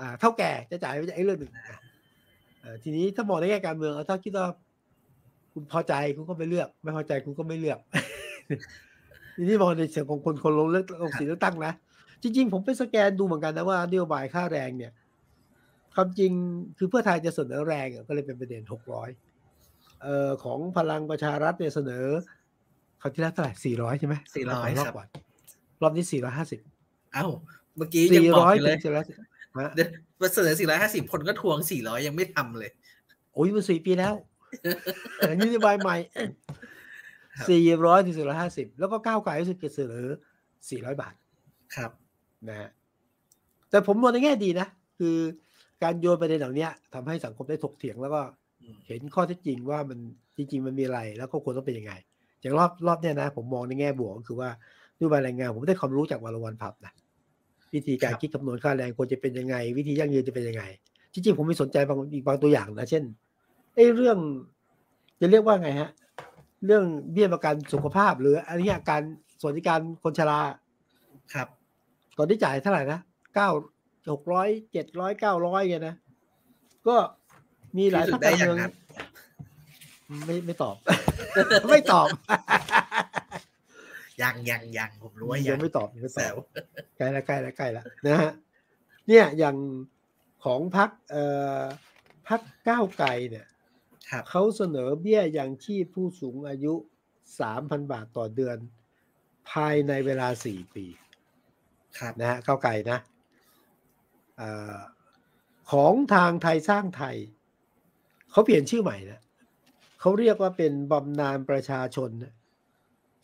[0.00, 1.78] อ่า เท่าแก่จะจ่ายไม่ใช่ไอ้เรื่องหนึ่งอะ
[2.60, 4.46] เอ่อทีนี้ถ้ามองในแง่การเมืองเอาถ้าคิดว่า
[5.52, 7.78] คุณพอใจคุณก็ไปเลือก ไม่พอใจคุณก็ไม่เลือก
[9.36, 11.72] ทีนี้มองในเชิงของคนคนลงเลือกลงสีเลือกตั้งนะ
[12.24, 14.92] จริง ๆ ผมไปสแกนดูเหมือนกันนะว่านโยบายค่าแรงเนี่ย
[15.94, 16.32] ความจริง
[16.78, 19.10] คือเพื่อไทยจะเสนอแรงอะก็เลยเป็นประเด็นหกร้อย
[20.02, 22.04] เอ่อของพลังประชารัฐเนี่ยเสนอ
[22.98, 25.08] เขาวที่แล้วเท่าไหร่สี่ร้อยใช่ไหม400รอบครับก่อน
[25.82, 26.60] รอบนี้สี่ร้อยห้าสิบ
[27.14, 27.26] เอ้า
[27.76, 29.04] เมื่อกี้ยังสี่บอกร้อยอยู่เลยสี่ร้อย
[29.58, 29.88] ฮะเดี๋ยว
[30.20, 32.70] มาเสนอ450คนก็ทวง400ยังไม่ทำเลย
[33.34, 34.14] โอ้ยมันสี่ปีแล้ว
[35.20, 35.96] อันนี้นโยบายใหม่
[37.36, 40.06] ครับสี่ร้อยถึงสี่ร้อยห้าสิบแล้วก็ก้าวไกลรู้สึกจะเสนอ
[40.70, 41.14] สี่ร้อยบาท
[41.76, 41.90] ครับ
[42.48, 42.68] นะฮะ
[43.70, 44.66] แต่ผมมองในแง่ดีนะ
[44.98, 45.16] คือ
[45.82, 48.20] การโยนประเด็นเหล่านี้ทำให้สังคมได้ถกเถียงแล้วก็
[48.62, 49.98] อืมเห็นข้อเท็จจริงว่ามัน
[50.36, 51.92] จริง ๆ มันมีอะไรแล้วก็ควรต้องเป็นยังไง
[52.40, 54.50] อย่างรอบรอบเนี้ยนะ ผมมองในแง่บวกก็คือว่า
[54.96, 56.92] นโยบายแรงงาน ผมได้ความรู้จากวรวันพับนะ
[57.74, 60.62] วิธีการครับคิดคำนวณค่าแรงควรจะเป็นยังไง วิธียั่งยืนจะเป็นยังไง
[61.12, 63.04] จริงๆผมมีสนใจบางอีกบางตัวอย่างนะเช่น
[63.74, 64.18] ไอ้เรื่อง
[65.20, 65.90] จะเรียกว่าไงฮะ
[66.66, 69.02] เรื่องเบี้ยประกันสุขภาพ หรืออันนี้การ
[69.40, 70.40] สวัสดิการคนชรา
[71.34, 71.48] ครับ
[72.16, 73.00] ตอนที่จ่ายเท่าไหร่นะ
[73.34, 73.48] เก้า
[74.12, 75.94] หกร้อยเจ็ดร้อยเก้าร้อยไงนะ
[76.88, 76.96] ก็
[77.76, 78.72] มีหลายรู้สึภากคได้การอย่างเมืองนั้น
[80.26, 80.76] ไม่ไม่ตอบ
[81.70, 82.08] ไม่ตอบ
[84.22, 86.34] ยังยังยังผมรู้ว่ายัยังงไม่ตอบยังไม่ตแซอบว
[86.96, 88.32] ใกล้ละใกล้ละใกล้ละนะฮะ
[89.08, 89.56] เนี่ยอย่าง
[90.44, 91.24] ของพักเอ่
[91.58, 91.62] อ
[92.28, 93.46] พักก้าวไกลเนี่ย
[94.10, 96.74] ครับเขาเสนอเบี้ยยังชีพผู้สูงอายุ
[97.40, 98.58] สามพันบาทต่อเดือน
[99.50, 100.86] ภายในเวลาสี่ปี
[101.98, 102.98] ครับนะฮะก้าวไกลนะ
[104.38, 104.42] เอ
[104.76, 104.78] อ
[105.72, 107.16] ของทางไทยสร้างไทย
[108.30, 109.20] เขาเปลี่ยนชื่อใหม่นะ
[110.00, 112.32] เขาเรียกว่าเป็นบำนาญประชาชนนะ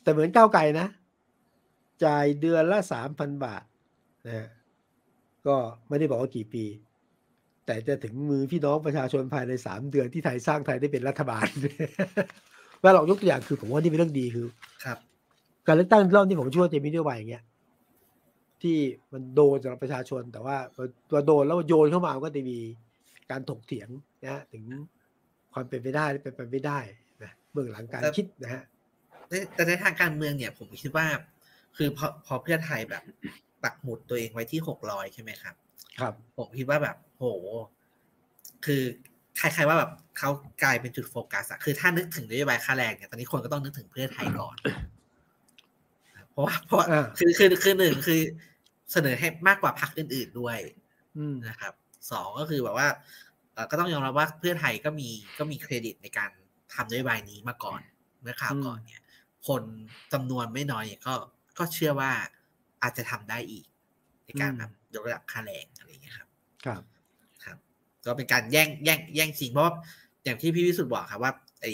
[0.02, 0.86] แต่เหมือนก้าวไกลนะ
[2.04, 3.64] จ่ายเดือนละสามพันบาท
[4.26, 4.48] นะฮะ
[5.46, 5.56] ก็
[5.88, 6.64] ไม่ได้บอกว่ากี่ปี
[7.66, 11.46] แต่จะถึงมือพี่น้องประชาชนภายในสามเดือนที่ไทยสร้างไทยได้เป็นรัฐบาล
[12.82, 14.46] ว่าเรายกตัวอย่างคือผมว่านี่เป็นเรื่องดีคือ
[14.84, 14.98] ครับ
[15.66, 17.44] การเลือกตั้งรอบนี้ผมช่วยจะมีนโยบายอย่างเงี้ย
[18.62, 18.78] ที่
[19.12, 20.84] มันโดนสำหรับประชาชน แต่ว่าพอ
[21.26, 22.58] โดนแล้วโยนเข้ามาก็จะมี
[23.30, 23.88] การถกเถียง
[24.22, 24.64] นะฮะถึง
[25.52, 26.78] ความเป็นไปได้หรือเป็นไปไม่ได้
[27.22, 28.62] นะเบื้องหลังการแต่คิดนะฮะ
[29.28, 31.06] แต่แต่ในทางการเมืองเนี่ยผมคิดว่า
[31.76, 33.02] คือพอพอเพื่อไทยแบบ
[33.62, 35.54] ปักหมุดตัวเองไว้ที่หกร้อยใช่ไหมครับ
[35.98, 37.24] ครับ ผมคิดว่าแบบโห
[38.64, 38.82] คือ
[39.38, 40.30] ใครๆว่าแบบเขา
[40.62, 44.56] กลายเป็นจุดโฟกัสอะคือถ้านึกถึงนโยบายค่าแรงเนี่ยตอนนี้คนก็ต้องนึกถึงเพื่อไทยก่อน
[46.30, 48.20] เพราะว่าเพราะว่าอ่าคือคือคือหนึ่งคือ
[48.92, 50.58] เสนอให้มากกว่าพรรคอื่น ๆด้วย
[51.18, 51.72] อืมนะครับ
[52.10, 52.88] สองก็คือแบบว่า
[53.52, 56.30] เอ่อก็ต้องยอมรับว่าเพื่อไทยก็มีก็มีเครดิตในการ
[56.74, 57.80] ทำนโยบายนี้มาก่อน
[58.22, 59.02] เมื่อคราวก่อนเนี่ย
[59.48, 59.62] คน
[60.12, 61.14] จำนวนไม่น้อยก็
[61.58, 62.10] ก็เชื่อว่า
[62.82, 63.66] อาจจะทำได้อีก
[64.40, 66.28] การอืมแบบยกระดับค่าแรงอะไรอย่างเงี้ยครับ
[66.64, 66.82] ครับ
[67.44, 67.58] ครับ
[68.06, 69.74] ก็เป็นการแย่งแย่งแย่งชิงเพราะว่า
[70.24, 71.72] อย่างที่พี่วิสุทธ์บอกครับว่าไอ้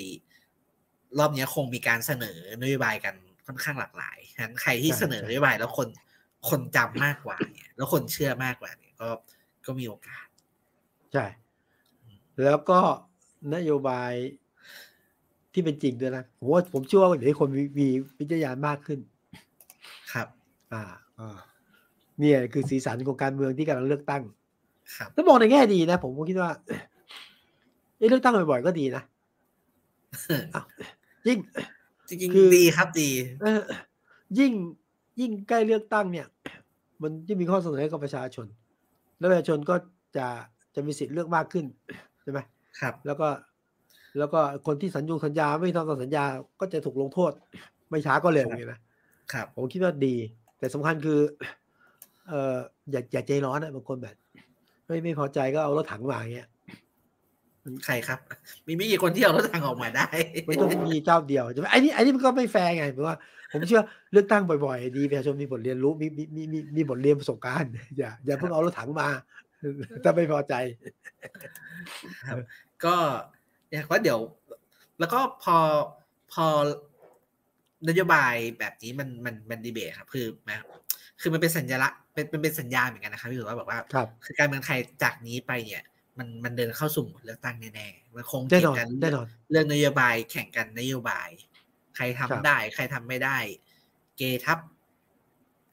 [1.18, 3.14] รอบเนี้ยคงมีการเสนอนโยบายกัน
[3.46, 5.88] ค่อนข้างหลากหลายฉะนั้นใครที่ใช่เสนอใช่นโยบายแล้วคน
[6.50, 9.08] คนจำมากกว่าเนี่ย แล้วคนเชื่อมากกว่าเนี่ยก็
[9.66, 10.26] ก็มีโอกาส
[11.12, 11.24] ใช่
[12.44, 12.80] แล้วก็
[13.54, 14.12] นโยบาย
[15.52, 17.88] ที่เป็นจริงด้วยนะผมว่าผมเชื่อว่าเดี๋ยวนี้คนมีมี
[18.18, 18.98] วิจารณญาณมากขึ้น
[20.12, 20.28] ครับ
[20.72, 20.82] อ่า
[21.18, 21.36] อ่า
[22.20, 24.22] เนี่ยคือสีสันของการเมืองที่กำลังเลือกตั้ง
[24.96, 26.50] ครับถ้ามองในแง่ดีนะ ผมก็คิดว่า
[27.98, 29.02] เอ้เลือกตั้งบ่อยๆก็ดีนะ
[30.54, 30.64] อ้าว
[31.26, 31.38] ยิ่ง
[32.08, 33.10] จริงคือๆดีครับดี
[33.42, 33.60] เออ
[34.38, 34.52] ยิ่ง
[35.20, 36.26] ยิ่งใกล้เลือกตั้งเนี่ย
[37.02, 38.46] มันจะมีข้อเสนอให้กับประชาชน
[39.18, 39.74] แล้วประชาชนก็
[40.16, 40.26] จะ
[40.74, 41.64] จะมีสิทธิ์เลือกมากขึ้น
[42.22, 42.40] ใช่ไหม
[42.80, 43.28] ครับ แล้วก็
[44.18, 46.24] แล้วก็คนที่สัญญูสัญญาไม่ทำตามสัญญา
[46.60, 47.32] ก็จะถูกลงโทษ
[47.90, 48.80] ไม่ช้าก็เร็วครับอย่างนี้นะ
[49.32, 50.14] ครับผมคิดว่าดี
[50.58, 51.20] แต่สำคัญคือ
[52.28, 52.56] เอ่อ
[52.90, 54.16] อย่าอย่าใจร้อนนะบางคนแบบ
[54.86, 56.48] ไม่ไม่พอใจก็เอารถถังมาอย่างเงี้ย
[57.84, 58.18] ใครครับ
[58.66, 60.08] มีไม่กี่คนที่เอารถถังออกมาได้
[60.48, 63.16] มันต้องมีเจ้าเดียวใช่ไหมไอ้นี่ไอ้นี่มันก็ไม่แฟร์ไงเพราะว่า
[63.52, 69.08] ผมเชื่อเลือกตั้งบ่อยๆ ดีประชาชนมีบทเรียนรู้มีมีมีมีมีบทเรียนประสบการณ์อย่าอย่าเพิ่งเอารถถังมา
[70.04, 70.54] ถ้าไม่พอใจ
[72.28, 72.38] ครับ
[72.84, 72.94] ก็
[73.72, 74.20] อยากว่าเดี๋ยว
[74.98, 75.56] แล้วก็พอ
[76.32, 76.46] พอ
[77.88, 80.58] นโยบายแบบนี้มันมันมันดีเบตครับคือนะ
[81.20, 85.82] คือมันเป็นสัญลักษณ์เป็นเป็นเป็นสัญญาณเหมือนกันนะครับพี่ถือว่าแบบว่าครับคือการเมืองไทยจากนี้ไปเนี่ย
[86.18, 91.28] มันมันเดินเข้าสู่เลือกตั้งแน่ๆมันคงแน่นอนเถียงกันแน่นอนเรื่องนโยบายแข่งกันนโยบาย
[91.96, 93.38] ใครทำครับได้ ใครทำไม่ได้
[94.16, 94.58] เกทับ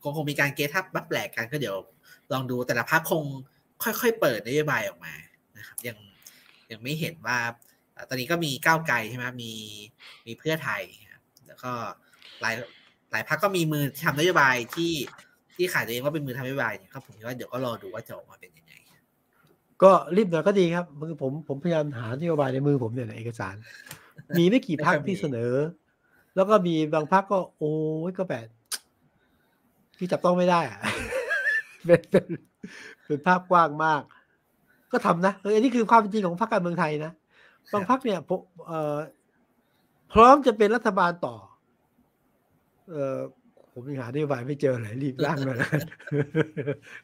[0.02, 1.78] คงคงมีการเกทับบับแปลกกันก็เดี๋ยว
[2.34, 3.24] ลองดูแต่ละพักคง
[3.84, 5.14] ค่อยๆเปิดนโยบายออกมา
[5.58, 5.98] นะครับ ยัง
[6.72, 7.38] ยังไม่เห็นว่า
[7.94, 9.52] เอ่อตอนนี้ก็มีก้าวไกลใช่ไหมมี
[10.26, 10.82] มีเพื่อไทย
[11.14, 11.72] ครับแล้วก็
[12.41, 12.56] หลาย
[13.12, 14.94] หลายพักก็มีมือทำนโยบายที่
[15.56, 18.62] ที่ขายตัวเองว่าเป็นมือทำนโยบายเนี่ยครับผมคิดว่าเดี๋ยวก็รอดูว่าจะออกมาเป็นยังไง
[19.84, 23.55] ก็รีบหน่อยก็ดีครับคือผมผมพยายามหานโยบายในมือผมเนี่ยในเอกสาร
[24.38, 25.53] มีไม่กี่พักไม่ค่อยมีที่เสนอ
[26.36, 27.73] แล้วก็มีบางพักก็ โอ้
[28.09, 28.47] ยก็แบบ
[29.97, 30.79] ที่จับต้องไม่ได้อะ
[31.86, 32.25] เป็นเป็น
[33.05, 34.01] เป็นภาพกว้างมาก
[34.91, 37.11] ก็ทำนะเอออันนี้คือความเป็นจริงของพรรคการเมืองไทยนะ
[37.73, 38.97] บางพักเนี่ยผมเอ่อ
[40.13, 41.36] พร้อมจะเป็นรัฐบาลต่อ
[42.89, 43.19] เออ
[43.74, 45.69] ผมยังหานโยบายไม่เจอเลยรีบร่างเลยนะ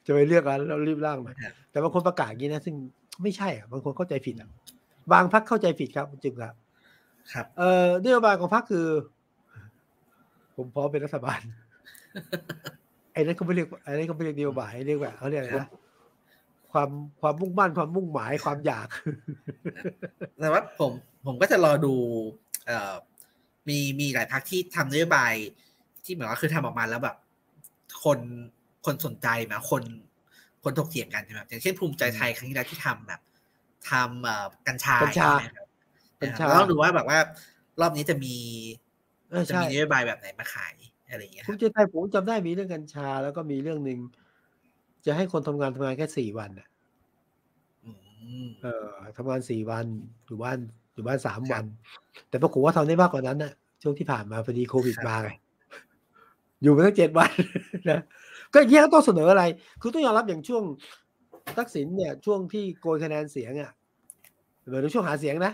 [0.05, 2.75] จะไปเลือกกันแล้วรีบร่างหน่อยครับแต่บางคนประกาศอย่างนี้นะ ซึ่ง
[3.23, 4.49] ไม่ใช่อะบางคนเข้าใจผิดอะ
[5.11, 6.53] บางพักเข้าใจผิดครับคุณจึงครับ
[7.33, 8.87] ครับ เอ่อนโยบายของพรรคคือ
[10.55, 11.39] ผมพร้อมเป็นรัฐบาล
[13.13, 15.69] ไอ้นั่นเขาไม่เรียกไอ้นั่นเขาไม่เรียกนโยบายเรียกแบบเขาเรียกอะไรนะ
[16.71, 16.89] ความ
[17.21, 18.87] ความมุ่งมั่นความมุ่งหมายความอยาก
[20.39, 20.91] แต่ว่าผม
[21.25, 21.93] ผมก็จะรอดู
[22.67, 22.93] เอ่อ
[23.69, 25.33] มีมีหลายพักที่ทำนโยบาย
[26.09, 27.15] ที่เหมือนว่าคือทำออกมาแล้วแบบ
[28.03, 28.19] คน
[28.85, 29.83] คนสนใจมาคน
[30.63, 33.21] คนถกเถียงกันใช่ไหมครับอย่างเช่นภูมิใจไทยครั้งที่แล้วที่ทำแบบ
[33.89, 35.67] ทำเอ่อกัญชากัญชาใช่ไหมครับ
[36.21, 37.19] กัญชาเราต้องดูว่าแบบว่า
[37.81, 38.35] รอบนี้จะมี
[39.29, 40.75] เออจะใช่มีนโยบายแบบไหนมาขาย
[41.09, 43.99] อะไรอย่างเงี้ยคภูรับมิใจไทยผมจำได้มีเรื่องกัญชา แล้วก็มีเรื่องหนึ่ง
[45.05, 46.67] จะให้คนทำงานทำงานแค่สี่วันน่ะ
[47.83, 47.89] อื
[48.45, 48.67] มเออ
[49.17, 49.85] ทำงานสี่วัน
[50.25, 50.57] อยู่บ้าน
[50.93, 51.65] อยู่บ้านสามครับวัน
[52.29, 53.51] แต่ปรากฏว่าทำได้มากกว่านั้นน่ะ
[53.81, 55.29] ช่วงที่ผ่านมาพอดีโควิดครับมาไง
[56.61, 57.31] อยู่มาตั้งเจ็ดวัน
[57.89, 57.99] นะ
[58.53, 59.43] ก็อย่างเงี้ยก็ต้องเสนออะไร
[59.81, 60.63] คือต้องยอมรับอย่างช่วง
[61.57, 63.71] ทักษิณเนี่ยช่วงที่โกยคะแนนเสียงอะ
[64.65, 65.53] เหมือนในช่วงหาเสียงนะ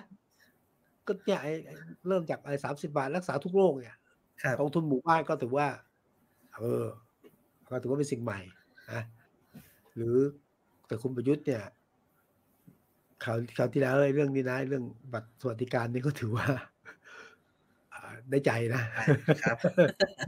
[1.08, 1.74] ก็เนี่ยไอ้ไอ้
[2.08, 3.96] เริ่มจากไอ้สามสิบาทรักษาทุกโรคเนี่ย
[4.44, 5.68] ครับกองทุนหมู่บ้านก็ถือว่า
[6.58, 6.86] เออ
[7.70, 8.40] ก็ถือว่าเป็นสิ่งใหม่
[8.94, 9.02] นะ
[9.96, 10.18] หรือ
[10.88, 11.64] แต่คุณประยุทธ์เนี่ย
[13.24, 14.84] คราวคราวที่แล้วไอ้เรื่องนี้นะไอ้เรื่อง
[15.14, 16.48] บัตรสวัสดิการนี่ก็ถือว่า
[17.94, 18.82] อ่าได้ใจนะ
[19.44, 19.58] ครับ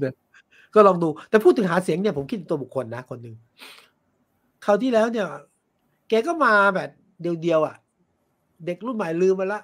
[0.04, 0.14] นะ
[0.76, 3.36] ก็ลองดู แต่พูดถึงหาเสียงเนี่ยผมคิดถึงตัวบุคคลนะคนหนึ่ง
[4.66, 5.28] คราวที่แล้วเนี่ย
[6.10, 6.90] แกก็มาแบบ
[7.22, 7.76] เดียวๆอะ
[8.66, 9.62] เด็กรุ่นใหม่ลืมมาละ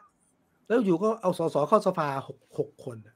[0.68, 3.16] แล้วอยู่ก็เอาสสเข้าสภาหกหกคนน่ะ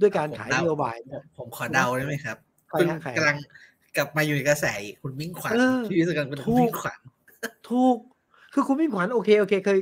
[0.00, 2.36] ด้วยการผมขายเดานโยบายผมผมขอเดาได้ไหมครับ
[2.68, 3.36] ใครคุณฮะใครกำลัง
[3.96, 6.98] กลับมาอยู่ในกระแสอีกคุณมิ่งขวัญเออที่รู้สึกกันเป็นถูคุณกมิ่งขวัญ
[7.70, 7.96] ถูก
[8.52, 9.78] คือคุณมิ่งขวัญโอเคโอเค เคย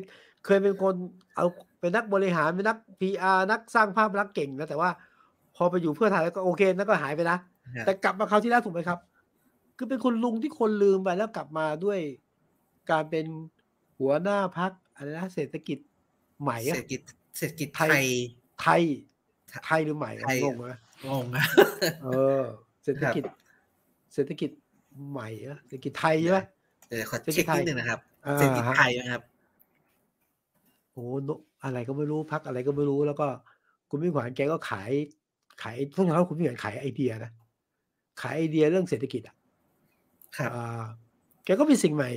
[0.47, 0.95] เคยเป็นคน
[1.37, 1.47] เอา
[1.81, 4.91] เป็นนักบริหารเป็นนักพีอาร์นักสร้างภาพลักษณ์เก่งนะแต่ว่า
[5.59, 7.39] พอไปอยู่เพื่อไทยแล้วก็โอเคนั่นก็หายไปนะ
[7.87, 8.99] แต่กลับมาคราวที่แล้วถูกไหมครับ
[9.77, 11.99] คือเป็นคุณลุงที่คนลืมไปแล้วกลับมาด้วย
[12.91, 13.27] การเป็น
[13.99, 15.79] หัวหน้าพักอะไรนะเศรษฐกิจ
[16.43, 17.01] ใหม่เศรอะษฐกิจ
[17.39, 18.07] เศรษฐกิจไทไทยย
[18.61, 18.83] ไทย
[19.67, 20.67] ไทยหรือใหม่อะไทยงงไหม
[21.09, 21.45] งงอะ
[22.05, 22.09] เอ
[22.41, 22.43] อ
[22.85, 23.25] เศรษฐกิจ
[24.15, 24.51] เศรษฐกิจ
[25.11, 26.39] ใหม่อะเศรษฐกิจไทยใช่ไหม
[26.89, 29.23] เดี๋ยวขอเศรษฐกิเช็จคไทยนิดนึงนะครับอ่าเศรษฐกิจฮะไทยนะครับ
[30.93, 31.31] โอ้โน
[31.65, 33.27] อะไรก็ไม่รู้พักอะไรก็ไม่รู้แล้วก็
[33.91, 34.91] คุณมิ่งขวัญแกก็ขาย
[35.63, 37.33] ขายต้องยอมรับคุณมิ่งขวัญขายไอเดียนะ
[38.21, 39.35] ขายไอเดียเรื่องเศรษฐกิจอะ
[40.37, 40.85] ครับอ่า
[41.45, 42.11] แกก็มีสิ่งใหม่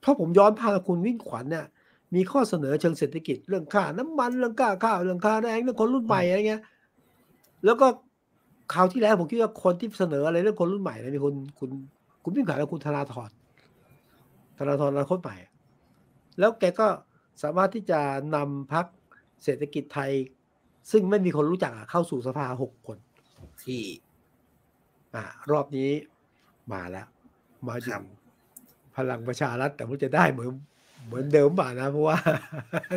[0.00, 1.66] เพราะผมย้อนพาคุณวิ่งขวัญเนี่ย
[2.14, 6.62] มีข้อเสนอเชิงเศรษฐกิจเรื่องค่าน้ำมันเรื่องค่าข้าวเรื่องค่าแรงเรื่องคนรุ่นใหม่อะไรเงี้ย
[7.64, 7.86] แล้วก็
[8.72, 11.70] คราวที่แล้วผมคิดว่าคนที่เสนออะไรเรื่องคนรุ่นใหม่เนี่ยมีคุณคุณ
[12.24, 13.30] คุณวิ่งขวัญและคุณธนาธร
[14.58, 15.36] ธนาธรอนาคตใหม่
[16.38, 16.88] แล้วแกก็
[17.42, 18.00] สามารถที่จะ
[18.34, 18.86] นำพัก
[19.44, 20.10] เศรษฐกิจไทย
[20.92, 22.98] ซึ่งไม่มีคนรู้จักอะเข้าสู่สภาหกคน
[23.64, 23.82] ที่
[25.14, 25.90] อ่ารอบนี้
[26.72, 27.06] มาแล้ว
[27.68, 28.02] มาถึครังบ
[28.96, 30.48] พลังประชารัฐแต่ว่าจะได้เหมือน
[31.06, 32.18] เหมือนเดิมป่ะนะ เพราะว่า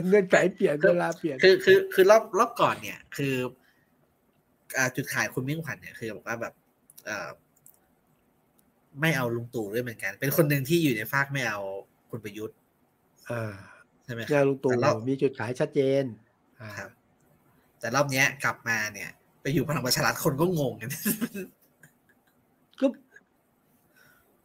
[0.08, 3.36] เงื่อนไขเปลี่ยนเวลาเปลี่ยนคือคือคือรอบรอบก่อนเนี่ย คือ
[4.78, 6.54] อ่าจุดขายคุณมิ่งขวัญเนี่ยคือบอกว่าแบบ
[7.06, 7.30] เอ่อ
[9.02, 11.60] ไม่เอาลุงตู่ด้วยเหมือนกัน เป็นคนหนึ่งที่อยู่ในฝากไม่เอา
[12.10, 12.58] คุณประยุทธ์
[13.32, 13.54] อ่า
[14.04, 16.04] ใช่ไหมคงารันบลุงตู่แต่รอบมีจุดขายชัดเจน
[16.62, 16.90] อ่าครับ
[17.84, 19.10] แต่รอบเนี้ยกลับมาเนี่ย
[19.42, 20.92] ไปอยู่พลังประชารัฐคนก็งงกัน
[22.80, 22.88] ก็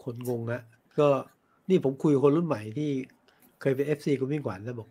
[0.05, 0.63] คนงงอะ
[0.99, 1.09] ก็
[1.71, 2.91] นี่ผมคุยกับคนรุ่นใหม่ที่
[3.61, 4.89] เคยเป็น FC คุณมิ่งขวัญแล้วบอก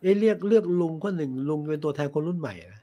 [0.00, 2.80] เอ๊ะเรียกเลือกลุงคนหนึ่งลุงเป็นตัวแทนคนรุ่นใหม่นะ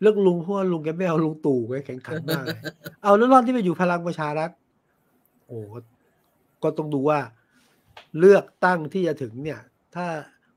[0.00, 2.60] เลือกลุงเพราะว่าลุงแกไม่เอาลุงตู่แกแข็งขันมากเลย
[3.02, 4.50] เอาแล้วรอบที่ไปอยู่พลังประชารัฐ
[5.46, 5.80] โอ้ก็
[6.62, 7.18] ก็ต้องดูว่า
[8.18, 9.60] เลือกตั้งที่จะถึงเนี่ย
[9.94, 10.06] ถ้า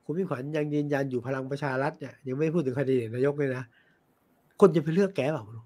[0.05, 3.63] คุณมิ่งขวัญยังยืนยันอยู่พลังประชารัฐเนี่ยยังไม่พูดถึงคดีนายกเลยนะ
[4.61, 5.65] คนจะไปเลือกแกเปล่าไม่รู้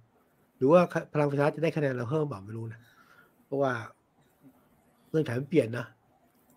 [0.57, 0.81] หรือว่า
[1.13, 2.79] พลังประชารัฐจะได้คะแนนเราเพิ่มเปล่าไม่รู้นะ
[3.45, 3.71] เพราะว่า
[5.09, 5.86] เงื่อนไขมันเปลี่ยนนะ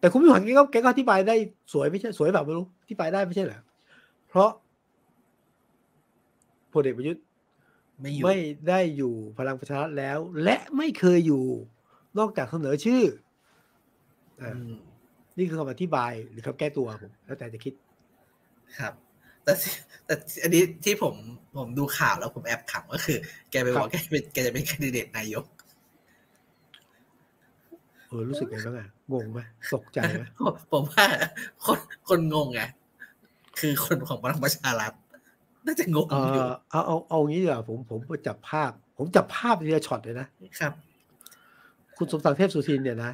[0.00, 1.36] แต่คุณมิ่งขวัญแกก็แกก็อธิบายได้
[1.72, 3.60] สวยไม่ใช่สวยแบบไม่รู้อธิบายได้ไม่ใช่เหรอ
[4.28, 4.50] เพราะ
[6.72, 7.22] พลเอกประยุทธ์
[8.00, 11.44] ไม่อยู่ไม่ได้อยู่พลังประชารัฐแล้ว และไม่เคยอยู่
[12.18, 13.02] นอกจากเสนอชื่อ
[14.42, 14.76] อ่าอืม
[15.38, 17.74] นี่คือคำอธิบายหรือคำแก้ตัวผมแล้วแต่จะคิด
[18.78, 18.92] ครับ
[19.44, 19.72] แต่ที่
[20.06, 21.14] แต่อันนี้ที่ผม
[21.58, 23.18] ผมดูข่าวแล้วผมแอบขำก็คือ
[23.50, 25.44] แกไปบอกคแกรับเป็นแกจะเป็นแคนดิเดตนายก
[28.08, 29.40] เออรู้สึกไงบ้างอะงงไหม
[29.74, 31.06] ตกใจไหมผมผมว่า
[31.64, 31.78] คน
[32.08, 32.60] คนงงไง
[33.58, 34.92] คือคนของพลังประชารัฐ
[35.66, 40.26] น่าจะงงเออยู่อเอาเอาเอางี้ดีกว่าผมผมจับภาพ ผมจับภาพทีละช็อตเลยนะ
[40.60, 40.72] ครับ
[41.96, 43.12] คุณสมศักดิ์เทพสุทินเนี่ยนะ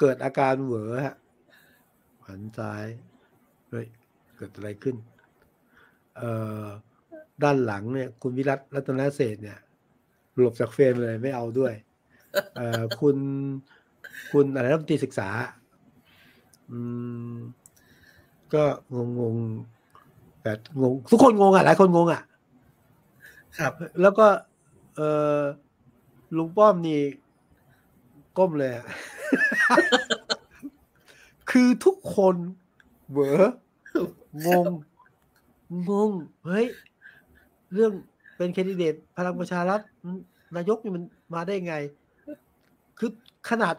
[0.00, 1.16] เกิดอาการเหวอฮะ
[2.26, 2.86] หันซ้าย
[3.70, 3.86] เฮ้ย
[4.36, 4.96] เกิดอะไรขึ้น
[6.16, 6.30] เอ่
[6.64, 6.66] อ
[7.42, 9.58] ด้านหลังเนี่ย คุณวิรัตรัตนเศรษฐ์เนี่ย
[10.38, 11.72] หลบจากเฟรมเลยไม่เอาด้วย
[12.56, 13.16] เอ่อคุณ
[14.32, 15.28] คุณอะไรรัฐมนตรีศึกษา
[16.70, 16.78] อื
[17.32, 17.34] ม
[18.54, 18.64] ก็
[18.94, 22.22] งงงๆแต่งง ทุกคนงงอะ หลายคนงงอะ
[23.58, 24.26] ครับ แล้วก็
[24.96, 25.00] เอ
[25.38, 25.40] อ
[26.36, 27.00] ลุงป้อมนี่
[28.38, 28.86] ก้มเลยอะ
[31.50, 32.36] คือทุกคน
[33.12, 33.36] เหวอ
[34.64, 34.66] ง
[35.76, 36.10] ง งง
[36.46, 36.66] เฮ้ย
[37.72, 37.92] เรื่อง
[38.36, 40.14] เป็นแคนดิเดตพลังประชารัฐมัน
[40.56, 41.02] นายกนี่มัน
[41.34, 41.74] มาได้ไง
[42.98, 43.10] คือ
[43.50, 43.74] ขนาด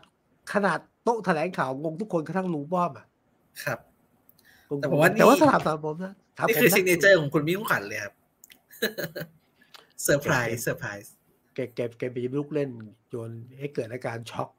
[0.54, 3.06] ขนาดโต๊ะแถลงข่าวงงทุกคนกระทั่งลุงป้อมอะ
[3.64, 3.80] ครับ
[4.70, 8.14] งงแต่ผมว่านี่แต่ว่าถ้าถามถามผมนะถามนี่ผมคือนะ signature ของคุณมิ่งขวัญเลยครับ
[10.04, 11.14] surprise surprise
[11.54, 12.70] แกแกแกไปลูกเล่น
[13.14, 13.30] จน
[13.60, 14.50] ให้เกิดอาการช็อก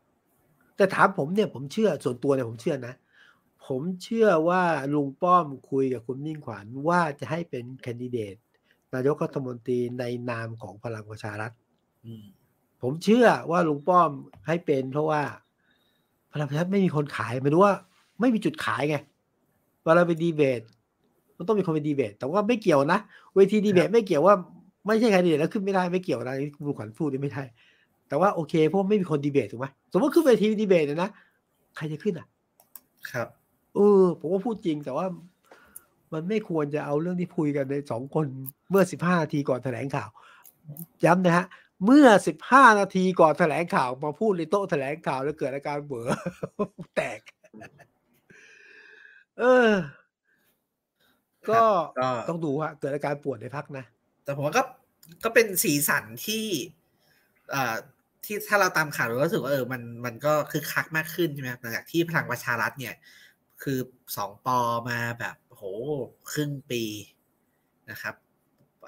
[0.77, 2.95] แต่ถามผมเนี่ยผมเชื่อส่วนตัวเนี่ยผมเชื่อนะ
[3.67, 4.63] ผมเชื่อว่า
[4.95, 8.35] ลุงป้อมคุยกับคุณมิ่งขวัญว่าจะให้เป็น candidate
[8.95, 11.53] นายกรัฐมนตรีในนามของพลังประชารัฐ
[12.05, 12.25] อืม
[12.83, 14.11] ผมเชื่อว่าลุงป้อม
[14.47, 15.23] ให้เป็น เพราะว่า
[16.33, 17.75] พลังประชารัฐไม่มีคนขายไม่รู้ว่า
[18.21, 18.97] ไม่มีจุดขายไง
[19.83, 20.61] เวลาไปดีเบต
[21.37, 23.01] มันต้องมีคนไปดีเบต แต่ว่าไม่เกี่ยวนะ
[23.35, 24.35] เวทีดีเบตไม่เกี่ยวว่า
[24.87, 27.45] ไม่ใช่แคนดิเดตแล้วขึ้นไม่ได้ไม่เกี่ยวนะที่คุณขวัญพูดนี่ไม่ใช่
[28.09, 31.11] แต่ว่าโอเคเพราะว่าไม่มีคนดีเบตถูกไหมส มมติขึ้นเวทีดีเบตเนี่ยนะ
[31.77, 32.27] ใครจะขึ้นอะ
[33.11, 33.29] ครับ
[33.75, 35.07] เออผมว่าพูดจริงแต่ว่า
[36.13, 38.27] มันไม่ควรจะเอาเรื่องที่คุยกันในสองคน
[38.71, 40.09] เมื่อสิบห้านาทีก่อนแถลงข่าว
[41.05, 41.47] ย้ำนะฮะ
[41.85, 46.09] เมื่อสิบห้านาทีก่อนแถลงข่าว มาพูดในโต๊ะแถลงข่าวแล้วเกิดอาการเบื่อ
[46.97, 47.21] แตก
[49.41, 49.73] เออ
[51.49, 51.61] ก็
[51.99, 53.85] ก็ต้องดูฮะเกิดอาการปวดในพักนะ
[54.25, 54.63] แต่ผมว่าก็
[55.25, 56.45] ก็เป็นสีสันที่
[57.51, 57.77] เอ่อ
[58.27, 62.95] ที่ถ้าเราตามข่าวเราก็รู้สึกว่าเออมันมันก็คือคักมากขึ้นใช่ไหมครับหลังจากที่พลังประชารัฐเนี่ย
[63.63, 63.79] คือ
[64.17, 64.59] สองปอ
[64.91, 65.63] มาแบบโห
[66.33, 66.83] ครึ่งปี
[67.91, 68.15] นะครับ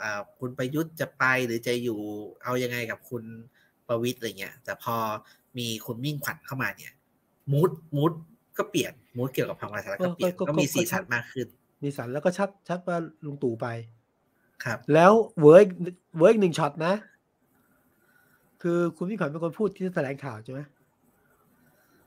[0.02, 2.00] อ่าคุณประยุทธ์จะไปหรือจะอยู่
[2.44, 3.24] เอายังไงกับคุณ
[3.88, 4.96] ประวิตรอะไรเงี้ย แต่พอ
[5.58, 6.92] มีคุณมิ่งขวัญเข้ามาเนี่ย
[7.52, 8.12] mood mood
[8.58, 11.46] ก็เปลี่ยน mood เกี่ยวกับพลังประชารัฐก็เปลี่ยนก็ก็ก็มีก็สีสันก็มากขึ้น
[11.82, 13.66] มีสันแล้วก็ชัดชัดว่าลุงตู่ไป
[14.64, 15.12] ครับ แล้ว
[15.42, 15.66] work
[16.18, 16.94] work หนึ่งช็อตนะ
[18.62, 20.60] คือคุณมิ่งขวัญเป็นคนพูดที่แถลงข่าวใช่ไหม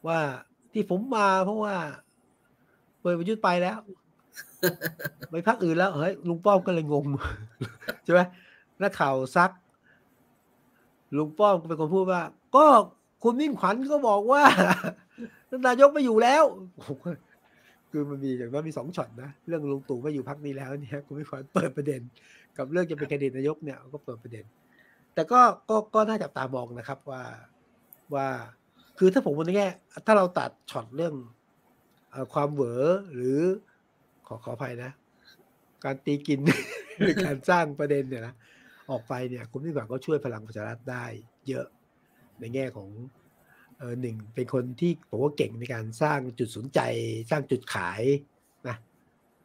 [0.07, 0.19] ว่า
[0.73, 1.75] ที่ผมมาเพราะว่า
[3.01, 3.77] เปิดประยุทธ์ไปแล้ว
[5.31, 7.05] ไปพักอื่นแล้วเฮ้ยลุงป้อมก็เลยงง
[8.03, 8.21] ใช่ไหม
[8.81, 9.51] นักข่าวซัก
[11.17, 12.21] ลุงป้อมเป็นคนพูดว่า
[12.55, 12.65] ก็
[13.23, 14.43] คุณมิ่งขวัญก็บอกว่า
[15.67, 16.43] นายกไม่อยู่แล้ว
[17.91, 22.01] คือมันมีอย่างน้อยมีสองช็อตนะเรื่องลุงตู่ไม่อยู่พักนี้แล้วเนี่ยคุณมิ่งขวัญเปิดประเด็น
[22.57, 24.45] กับเรื่องจะเป็นแคนดิเดตนายกเนี่ยก็เปิดประเด็น
[25.13, 27.23] แต่ก็ก็ก็น่าจับตามองนะครับว่า
[28.15, 28.27] ว่า
[28.97, 29.67] คือถ้าผมมองในแง่
[30.05, 31.15] ถ้าเราตัดช็อตเรื่อง
[32.13, 32.83] อความเหวอ
[33.13, 33.39] หรือ
[34.27, 34.91] ขอขออภัยนะ
[35.83, 36.39] การตีกิน
[36.97, 38.33] หรือการสร้างประเด็นเนี่ยนะ
[38.89, 41.05] ออกไปเนี่ยคุณมิ่งขวัญก็ช่วยพลังประชารัฐได้
[41.47, 41.67] เยอะ
[42.39, 42.89] ในแง่ของ
[43.77, 46.79] เออหนึ่งเป็นคนที่ผมว่าเก่งในการสร้างจุดสนใจ
[47.31, 48.01] สร้างจุดขาย
[48.67, 48.75] นะ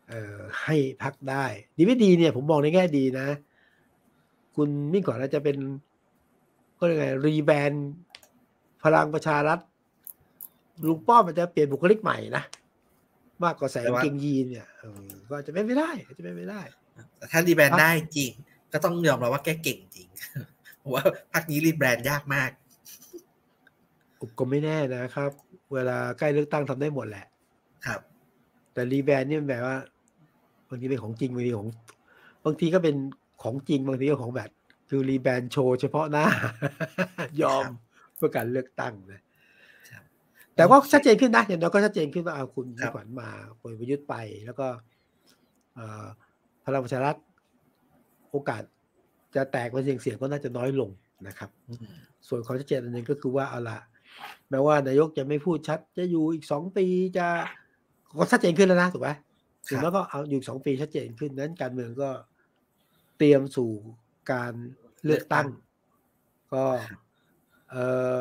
[0.09, 1.45] เออให้พักได้
[1.77, 3.29] ดีไม่ดีเนี่ยผมมองในแง่ดีนะ
[4.57, 5.57] คุณมิ่งขวัญอาจจะเป็น
[6.79, 7.89] ก็เรียกไง rebrand
[8.83, 9.59] พลังประชารัฐ
[10.89, 12.45] ลุงป้อมมันจะเปลี่ยนบุคลิกใหม่นะ
[13.45, 16.61] มากกว่าใส่กางเกงยีนเนี่ยเออก็อาจจะเป็นไม่ได้อาจจะเป็นไม่ได้
[17.17, 18.31] แต่ถ้า rebrand ได้จริง
[18.73, 20.09] ก็ต้องยอมรับว่าแกเก่งจริง
[20.79, 22.51] เพราะว่าพักนี้ rebrand ยากมาก
[24.39, 25.31] ก็ไม่แน่นะครับ
[25.75, 27.27] เวลาใกล้เลือกตั้งทำได้หมดแหละ
[27.87, 28.01] ครับ
[28.73, 29.77] แต่ rebrand เนี่ยมันแบบว่า
[30.69, 31.69] บางทีเป็นของจริงบางทีของ
[32.45, 32.97] บางทีก็เป็น
[33.43, 34.51] ของจริงบางทีก็ของแบบ
[34.89, 36.25] คือ rebrand โชว์เฉพาะหน้า
[37.43, 37.75] ยอมครับ
[38.17, 39.21] เพื่อการเลือกตั้งนะ
[39.91, 40.03] ครับ
[40.55, 43.29] แต่ก็ชัดเจนขึ้นนะอย่างน้อยก็ชัดเจนขึ้นว่าเอาครับคุณครัมิ่งขวัญมา
[43.61, 44.15] ปล่อยประยุทธ์ไป
[44.47, 44.67] แล้วก็
[45.75, 46.05] เอ่อ
[46.65, 47.17] พลังประชารัฐ
[48.31, 48.63] โอกาส
[49.35, 50.91] จะแตกเป็นเสี่ยงเสี่ยงก็น่าจะน้อยลง
[51.29, 51.79] นะครับอืม
[52.29, 53.79] ส่วนความชัดเจนอันหนึ่งก็คือว่าเอาละ
[54.51, 57.27] แม้ว่านายกจะไม่พูดชัด จะอยู่อีกสองปีจะ
[58.19, 59.11] ก็ชัดเจนขึ้นแล้วนะถูกไหม
[59.69, 62.09] ถึงแล้วก็เอาอยู่อีกสองปีชัดเจนขึ้นนั้นการเมืองก็
[63.19, 63.71] เตรียมสู่
[64.33, 64.53] การ
[65.05, 65.47] เลือกตั้ง
[66.53, 66.65] ก็
[67.71, 67.77] เอ
[68.19, 68.21] อ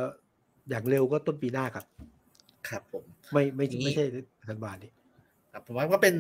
[0.70, 1.86] อย่างเร็วก็ต้นปีหน้าครับ
[2.70, 4.06] ครับผม ไม่ไม่ทีนี้ไม่ใช่
[4.50, 4.92] ธันวานี้
[5.54, 6.16] ครับผมว่าก็เป็น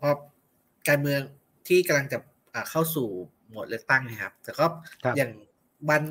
[0.00, 0.10] พอ
[0.88, 1.20] การเมือง
[1.68, 2.18] ที่กำลังจะ
[2.54, 3.08] อ่าเข้าสู่
[3.48, 4.66] โหมดเลือกตั้งนะครับ แต่ก็
[5.04, 5.30] ครับอย่าง
[5.90, 6.02] วัน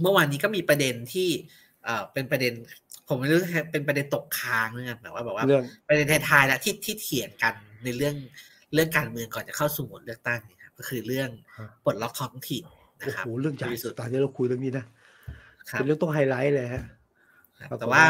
[0.00, 1.28] เมื่อวานนี้ก็มีประเด็นที่
[1.84, 2.52] เอ่อเป็นประเด็น
[3.08, 3.40] ผมไม่รู้
[3.72, 8.16] เป็นประเด็นตกค้างเนี่ยแบบว่าแบบว่าเรื่องประเด็นท้ายๆแล้วที่ที่เถียงกันในเรื่อง
[8.74, 12.64] เรื่องการเมืองก่อนจะเข้าสู่โหมดเลือกตั้งเนี่ยครับก็คือเรื่องฮะปลดล็อกท้องถิ่น
[13.00, 14.84] นะโอ้ครับโหเรื่องใหญ่ที่สุดตอนนี้เราคุยเรื่องนี้นะ
[15.70, 16.82] ครับเป็นเรื่องต้องไฮไลท์เลยฮะ
[17.58, 18.04] ครับปรากฏแต่ว่าว่า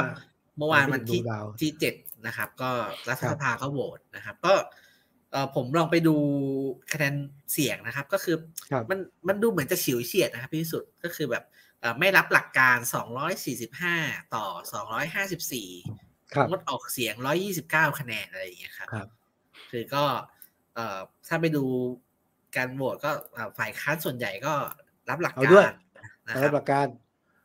[0.58, 1.94] เมื่อวานวันที่ไม่ถึงดวงดาวที่เจ็ด
[2.26, 2.70] นะครับ ก็
[3.08, 4.54] รัฐครัสบภาเขาโหวตนะครับ ก็
[5.32, 6.16] เอ่อผมลองไปดู
[6.92, 7.14] คะแนน
[7.52, 8.36] เสียงนะครับ ก็คือ
[8.72, 8.98] ครับมัน
[9.28, 11.44] มันดูเหมือนจะฉิวเฉียดนะครับพี่สุดก็คือแบบ
[11.80, 12.76] เอ่อไม่รับหลักการ
[13.56, 14.46] 245 ต่อ
[15.18, 17.14] 254ครับงดออกเสียง
[17.56, 19.08] 129 คะแนนอะไรอย่างเงี้ยครับครับ
[19.70, 20.22] คือก็เอ่อ
[21.28, 21.64] ถ้าไปดู
[22.56, 24.54] การโหวตก็เอ่อฝ่ายค้านส่วนใหญ่ก็
[25.10, 25.68] รับหลักเอากาด้วยร
[26.28, 26.86] นะครัรับบหลักการ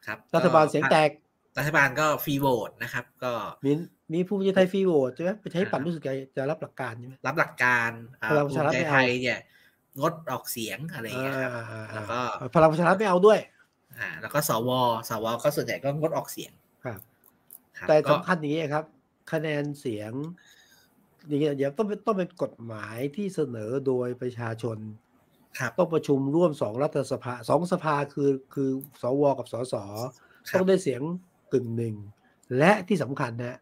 [0.05, 1.09] ครับ รัฐบาลเสียงแตก
[1.57, 3.33] รัฐบาลก็ฟรีโหวตนะครับ ก็
[3.65, 3.71] มี
[4.13, 9.39] มีภูมิใจไทยฟรีโหวตใช่ไหมไปใช้ปั่นรู้สึกจะจะรับหลักการใช่ไหมรับหลักการอ่าพลังประชารัฐภูมิใจไม่เอาไทยเนี่ย
[9.99, 12.19] งดออกเสียงอะไรอย่างเงี้ยครับอ่าแล้วก็
[12.55, 13.39] พลังประชารัฐไม่เอาด้วย
[13.99, 14.69] อ่า แล้วก็สว
[15.09, 16.51] สวก็ส่วนใหญ่ก็งดออกเสียง
[16.83, 16.99] ครับ
[17.77, 18.85] ครับแต่ก็สำคัญอย่างนี้ครับ
[19.31, 20.11] คะแนนเสียง
[21.27, 24.77] อย่างเงี้ยเดี๋ยวต้องเป็นต้องเป็นกฎหมายที่เสนอโดยประชาชน
[25.59, 28.69] ครับต้องประชุมร่วมสองรัฐสภาสองสภาคือคือ
[29.01, 29.75] สวกับสส
[30.51, 31.01] คต้รัอบงได้เสียง
[31.53, 31.95] กึ่งหนึ่ง
[32.57, 33.59] และที่สำคัญนะ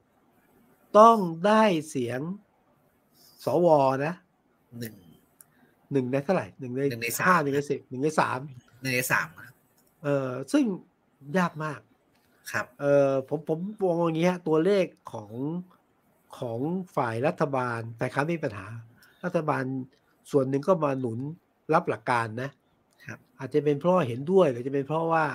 [0.97, 2.19] ต้องได้เสียง
[3.45, 3.67] สว
[4.05, 4.13] นะ
[4.79, 4.95] หนึ่ง
[5.91, 8.39] หนึ่งในเท่าไหร่หนึ่งในหนึ่งในสามห้าหนึ่งในสิบหนึ่งในสาม
[8.81, 9.53] หนึ่งในสามนะ
[10.03, 10.65] เออซึ่ง
[11.37, 11.79] ยากมาก
[12.51, 15.31] ครับ เออผมผมมองอย่างนี้ฮะตัวเลขของ
[16.39, 16.59] ของ
[16.95, 18.67] ฝ่ายรัฐบาล แต่ค้านไม่มีปัญหา
[19.25, 19.63] รัฐบาล
[20.31, 21.19] ส่วนหนึ่งก็มาหนุน
[21.73, 22.49] รับหลักการนะ
[23.05, 25.25] ครับ อาจจะเป็นเพราะว่าเห็นด้วยหรือจะเป็นเพราะว่า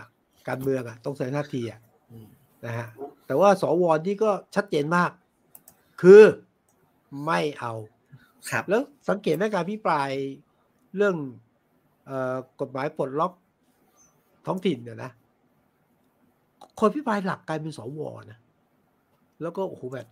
[0.48, 1.80] การเมืองอะต้องแสดงท่าทีอะ
[2.10, 2.26] อืม
[2.66, 2.88] นะฮะ
[3.26, 5.10] แต่ว่าสวนี่ก็ชัดเจนมาก
[6.02, 6.22] คือ
[7.26, 7.72] ไม่เอา
[8.50, 10.10] ครับแล้วสังเกตไหมการพิปราย
[10.96, 11.16] เรื่อง
[12.06, 13.32] เออกฎหมายปลดล็อก
[14.46, 15.10] ท้องถิ่นเนี่ยนะ
[16.80, 18.38] คนพิปรายหลักกลายเป็นสวนะ
[19.42, 20.06] แล้วก็โอ้โหแบบ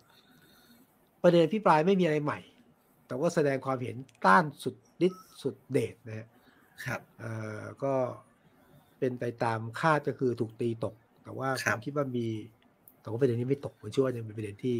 [1.24, 2.40] ประเด็นพิปรายไม่มีอะไรใหม่
[3.06, 3.96] แต่ว่าแสดงความเห็น
[4.26, 6.28] ต้านสุดฤทธิ์สุดเดชนะฮะ
[6.86, 7.94] ครับเอ่อก็
[8.98, 12.26] เป็นไปตามคาดก็คือถูกตีตก แต่ว่าคผรับมคิดว่ามี
[13.00, 14.76] แต่ว่าประเด็นนี้ไม่ตกผมเชื่อว่ายังเป็นประเด็นที่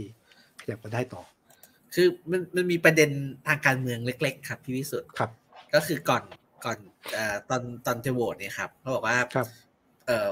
[0.61, 1.23] ขยับมาได้ต่อ
[1.95, 3.11] คือมันมันมีประเด็น
[3.47, 5.31] ทางการเมืองเล็ก ๆ ครับพี่วิสุทธ์ครับ
[5.75, 6.23] ก็คือก่อน
[6.65, 6.79] ก่อน
[7.13, 9.47] เอ่อตอนตอนจะโหวตเนี่ยครับเขาบอกว่าครับ
[10.07, 10.29] เอ่อ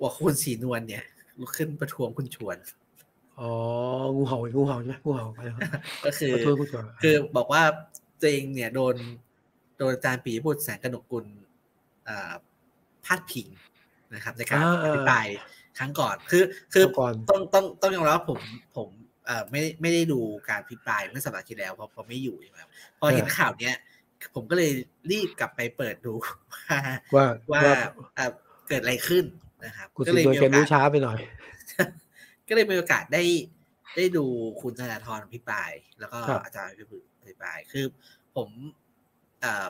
[0.00, 1.04] ว่าคุณสีนวลเนี่ย
[1.40, 2.56] ลุกขึ้นประท้วงคุณชวน
[3.40, 3.52] อ๋อ
[4.16, 5.58] งูเห่าอีกงูเห่าใช่ไหมงูเห่าไปแล้ว
[6.04, 7.62] ก็คือขอโทษคุณก่อนคือบอกว่า
[8.20, 8.94] ตัวเองเนี่ยโดน
[9.78, 11.24] โดนอาจารย์ปียบุตรแสงกนกกุล
[12.04, 12.32] เอ่อ
[13.04, 13.48] พาดพิง
[14.14, 15.26] นะครับ ในการอภิปราย
[15.78, 18.40] ครั้งก่อน คือ คือก่อนต้องต้องต้องยอมรับว่าผม
[18.76, 18.88] ผม
[19.26, 23.76] เอ่อไม่ไม่ได้ดูการพิปรายเมื่อสัปดาห์ที่แล้วเพราะเพราะไม่อยู่ใช่ไหมครับพอเห็นข่าวเนี้ย
[24.34, 24.70] ผมก็เลย
[25.10, 26.12] รีบกลับไปเปิดดู
[27.14, 28.30] ว่าว่าว่าว่าเอ่อ
[28.68, 29.24] เกิดอะไรขึ้น
[29.64, 31.18] นะครับคุณก็สิเลยโดยมีแกโอการู้สช้าไปหน่อย
[32.48, 33.22] ก็เลยมีโอกาสได้
[33.96, 34.24] ได้ดู
[34.60, 37.84] คุณธนาธรพิปราย แล้วก็ครับอาจารย์พิบุตรอธิบาย คือ
[38.36, 38.48] ผม
[39.40, 39.66] เอ่อ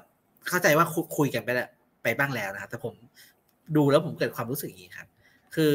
[0.48, 1.70] เข้าใจว่าคุคุยกันไปแล้ว
[2.02, 2.94] ไปบ้างแล้วนะครับแต่ผม
[3.76, 5.08] ดูแล้วผมเกิดความรู้สึกอย่างนี้ครับ
[5.54, 5.74] คือ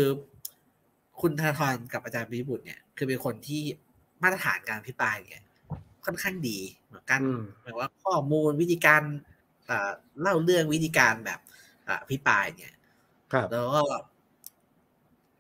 [1.22, 3.62] คุณธนาธรกับอาจารย์พิบุตรเนี่ย คือเป็นคนที่
[4.24, 5.46] มาตรฐานการพิปรายเนี่ย
[6.06, 9.04] ค่อนข้างดีเหมือนกันอืมหมายว่าข้อมูลวิธีการ
[9.66, 9.92] เอ่อ
[10.22, 11.40] เล่าเรื่องวิธีการแบบ
[11.86, 12.76] เอ่อพิปรายเนี่ย
[13.34, 13.82] ครับแล้วก็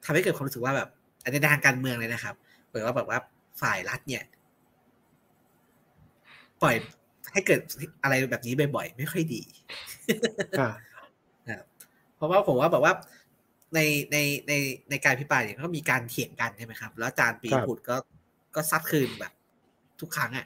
[0.05, 0.89] ทำให้เกิดความรู้สึกว่าแบบ
[1.23, 2.35] อันในทางการเมืองเลยนะครับ
[2.67, 3.19] เหมือนว่าแบบว่า
[3.61, 4.23] ฝ่ายรัฐเนี่ย
[6.61, 6.75] ปล่อย
[7.33, 7.59] ให้เกิด
[8.03, 9.41] อะไรแบบนี้บ่อยๆไม่ค่อยดี
[10.59, 10.69] อ่า
[11.47, 11.65] นะครับ
[12.15, 12.93] เพราะว่าผมว่าแบบว่า
[13.75, 13.79] ใน
[14.11, 14.17] ใน
[14.47, 14.53] ใน
[14.89, 17.95] ในการพิปรายเนี่ยก็มีการเถียงกันใช่ไหมครับ แล้วอาจารย์ปีครับบุตรก็
[18.55, 19.33] ก็ซัดคืนแบบ
[20.01, 20.45] ทุกครั้งอะ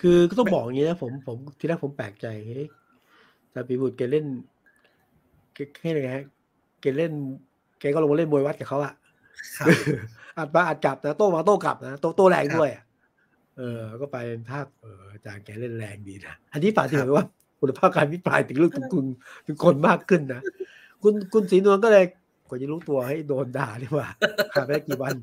[0.00, 2.68] คือก็ต้องบอกอย่างนี้นะผมผมทีแรกผมแปลกใจเฮ้ย
[3.52, 4.26] แต่ปีบุตรแกเล่น
[5.54, 6.24] แกแค่ไหนฮะ
[6.80, 7.12] แกเล่น
[7.53, 8.92] แกก็ลงมาเล่นมวยวัดกับเขาอะ
[9.58, 9.68] ครับ
[10.38, 12.84] อัดมาอัดกลับนะโต้มาโต้กลับนะโต้โต้แรงครับด้วยอะ
[13.58, 17.26] เออ ก็ไปเป็นภาคเอออาจารย์แกเล่นแรงดีนะอันนี้ฝากที่คหรับมายว่า
[17.60, 19.04] คุณภาพการพิปรายถึงเรื่องถึงคุณ
[19.46, 20.40] ถึงคนมากขึ้นนะ
[21.02, 22.04] คุณคุณศรีนวลก็เลย
[22.48, 24.08] กว่าจะรู้ตัวให้โดนด่าดีกว่า
[24.52, 25.14] ผ่านไปได้กี่วัน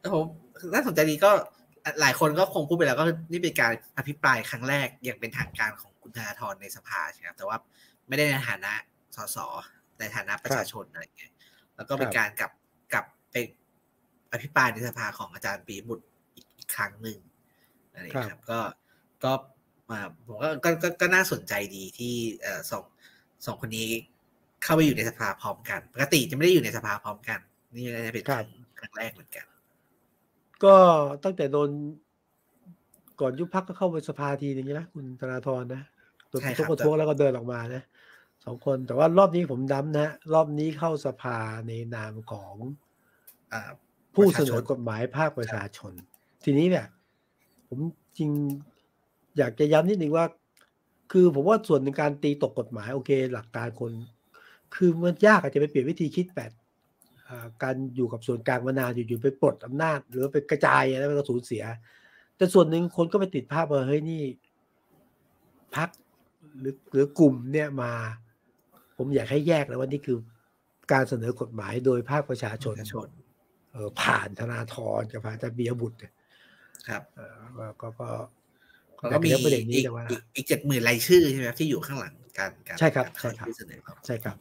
[0.00, 0.24] แล้วผม
[0.74, 1.30] น่าสนใจดีก็
[2.00, 7.56] หลายคนก็คงพูดไปแล้วก็นี่เป็นการอภิปรายครั้งแรกอย่างเป็นทางการของคุณธนาธรในสภาใช่ไหมครับแต่ว่า
[8.08, 8.72] ไม่ได้ในฐานะ
[9.16, 9.38] สส
[10.02, 11.32] ในฐานะประชาชนอะไรอย่างเงี้ย
[11.76, 12.52] แล้วก็เป็นครับการกลับ
[12.92, 13.36] กลับไป
[14.32, 17.18] อภิปรายในสภาของอาจารย์ปีบุตรอีกอีกครั้งหนึ่ง
[17.92, 18.60] อะไรอย่างเงี้ยครับ ก็
[19.24, 19.32] ก็
[19.90, 22.84] มาผมก็ก็ก็ก็น่าสนใจดีที่เอ่อสอง
[23.46, 23.88] สองคนนี้
[24.62, 27.38] เข้าไปอยู่ในสภาพร้อมกัน ปกติจะไม่ได้อยู่ในสภาพร้อมกัน
[27.74, 28.46] นี่น่าจะเป็นครั้ง
[28.78, 29.46] ครั้งแรกเหมือนกัน
[30.64, 30.74] ก็
[31.24, 31.70] ตั้งแต่โดน
[33.20, 35.82] ก่อนยุบพักก็เข้าไปสภาทีนึงนะคุณธนาธรนะ
[36.28, 37.82] โดนใช่ทุกครับประท้วงแล้วก็เดินออกมานะ
[38.44, 41.38] สองคนแต่ว่ารอบนี้ผมดำนะ รอบนี้เข้าสภา
[41.68, 42.54] ในนามของ
[43.52, 43.54] อ
[44.14, 45.92] ผู้เสนอกฎหมายภาคประชาชน
[46.44, 46.86] ทีนี้เนี่ย
[47.68, 47.78] ผม
[48.18, 48.30] จริง
[49.38, 50.26] อยากจะย้ำนิดนึงว่า
[51.12, 53.92] คือผมว่าส่วนในการตีตกกฎหมายโอเค หลักการคน
[54.74, 56.52] คือมันยากอาจจะไปเปลี่ยนวิธีคิดแบบ
[57.62, 61.64] การอยู่กับส่วนกลางมานานอยู่ๆไปปลดอำนาจ หรือไปกระจายแล้วมันก็สูญเสีย
[62.36, 64.22] แต่ส่วนหนึ่งคนก็ไปติดภาพว่าเฮ้ยนี่
[65.76, 65.88] พัก
[66.60, 67.92] หรือหรือกลุ่มเนี่ยมา
[68.96, 70.18] ผมอยากให้แยกเลยว่านี่คือ
[70.92, 73.08] การเสนอกฎหมายโดยภาคประชาชนประชาชน
[73.72, 76.12] เออผ่านธนาธรกับผ่านอาจารย์เบียร์บุตรเนี่ย
[76.88, 78.08] ครับเออก็ก็
[79.00, 84.36] ก็แล้วก็มีแต่ประเด็นนี้อีกแต่ว่าอีกอีกเจ็ดหมื่นรายชื่อใช่ไหมครับที่อยู่ข้างหลังการการใช่ครับกาใช่ครับที่เสนอครับใช่ครับ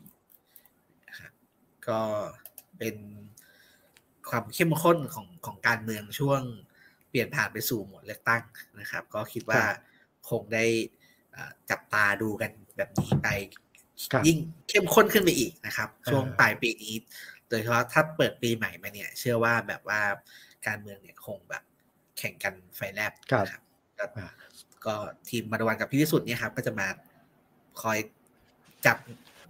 [1.07, 1.31] นะครับ
[1.87, 1.99] ก็
[2.77, 2.95] เป็น
[4.29, 6.41] ความเข้มข้นของของการเมืองช่วง
[7.09, 8.43] เปลี่ยนผ่านไปสู่โหมดเลือกตั้ง
[8.79, 9.77] นะครับ ก็คิดว่าครับ
[10.29, 10.65] คงได้
[11.31, 13.63] เอ่อจับตาดูกันแบบนี้ไปครับ
[14.27, 14.37] ยิ่ง
[14.69, 16.93] เข้มข้นขึ้นไปอีกนะครับเออช่วงปลายปีนี้
[17.49, 20.01] โดยเฉพาะถ้าเปิดปีใหม่มาเนี่ย เชื่อว่าแบบว่า
[20.67, 21.63] การเมืองเนี่ยคงแบบ
[22.17, 23.11] แข่งกันไฟแลบ
[23.45, 23.63] นะครับ
[23.99, 24.27] ก็อ่า
[24.85, 24.95] ก็
[25.29, 26.87] ทีมมาดวันกับพี่วิสุทธ์เนี่ยครับ ก็จะมา
[27.81, 27.97] คอย
[28.85, 28.97] จับ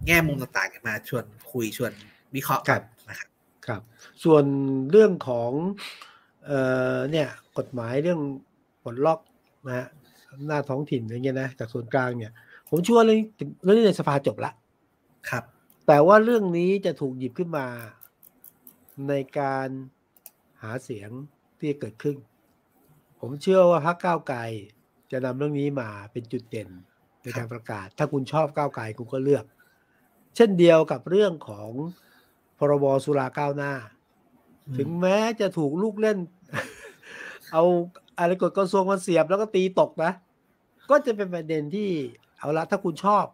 [0.06, 1.92] แง่มุมต่างๆมาชวนคุยชวน
[2.34, 3.28] วิเคราะห์กันนะครับ
[3.66, 3.82] ครับ
[4.24, 4.44] ส่วน
[4.90, 5.50] เรื่องของ
[6.46, 6.60] เอ่
[6.94, 7.28] อเนี่ย
[7.58, 8.20] กฎหมายเรื่อง
[8.82, 9.20] ปลดล็อก
[9.66, 9.86] นะฮะ
[10.32, 12.32] อำนาจท้องถิ่นอะไรเงี้ยนะจากส่วนกลางเนี่ย
[12.74, 13.20] ผมเชื่อว่าเรื่อง
[13.64, 14.52] เรื่องนี้ในสภาจบละ
[15.30, 15.44] ครับ
[15.86, 17.66] แต่ว่าเรื่องนี้จะถูกหยิบขึ้นมา
[19.08, 19.68] ในการ
[20.62, 21.10] หาเสียง
[21.58, 22.16] ที่จะเกิดขึ้น
[23.20, 24.40] ผมเชื่อว่าพรรคก้าวไกล
[25.12, 26.68] จะนำเรื่องนี้มาเป็นจุดเด่น
[27.22, 29.44] ในการประกาศ ถ้าคุณชอบก้าวไกลคุณก็เลือก
[30.36, 31.70] เช่นเดียวกับเรื่องของ
[32.58, 33.72] พรบสุราก้าวหน้า
[34.66, 36.18] อืมถึงแม้จะถูกลูกเล่น
[37.52, 37.64] เอา
[38.18, 40.12] อะไรกฎกระทรวงมาเสียบแล้วก็ตีตกนะ
[40.90, 41.90] ก็จะเป็นประเด็นที่
[42.42, 43.24] เอาละถ้าคุณชอบ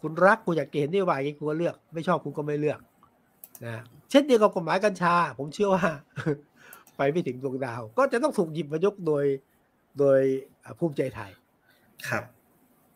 [0.00, 2.80] คุณรักคุณอยากเห็นนโยบายอย่างนี้คุณก็เลือก ไม่ชอบคุณก็ไม่เลือก
[3.64, 5.88] นะเช่นเดียวกับกฎหมายกัญชา ผมเชื่อว่า
[6.96, 9.24] ไปไม่ถึงดวงดาว ก็จะต้องถูกหยิบมายกโดย
[9.98, 10.20] โดย
[10.64, 11.30] อ่าภูมิใจไทย
[12.08, 12.24] ครับ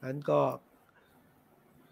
[0.05, 0.41] นั้นก็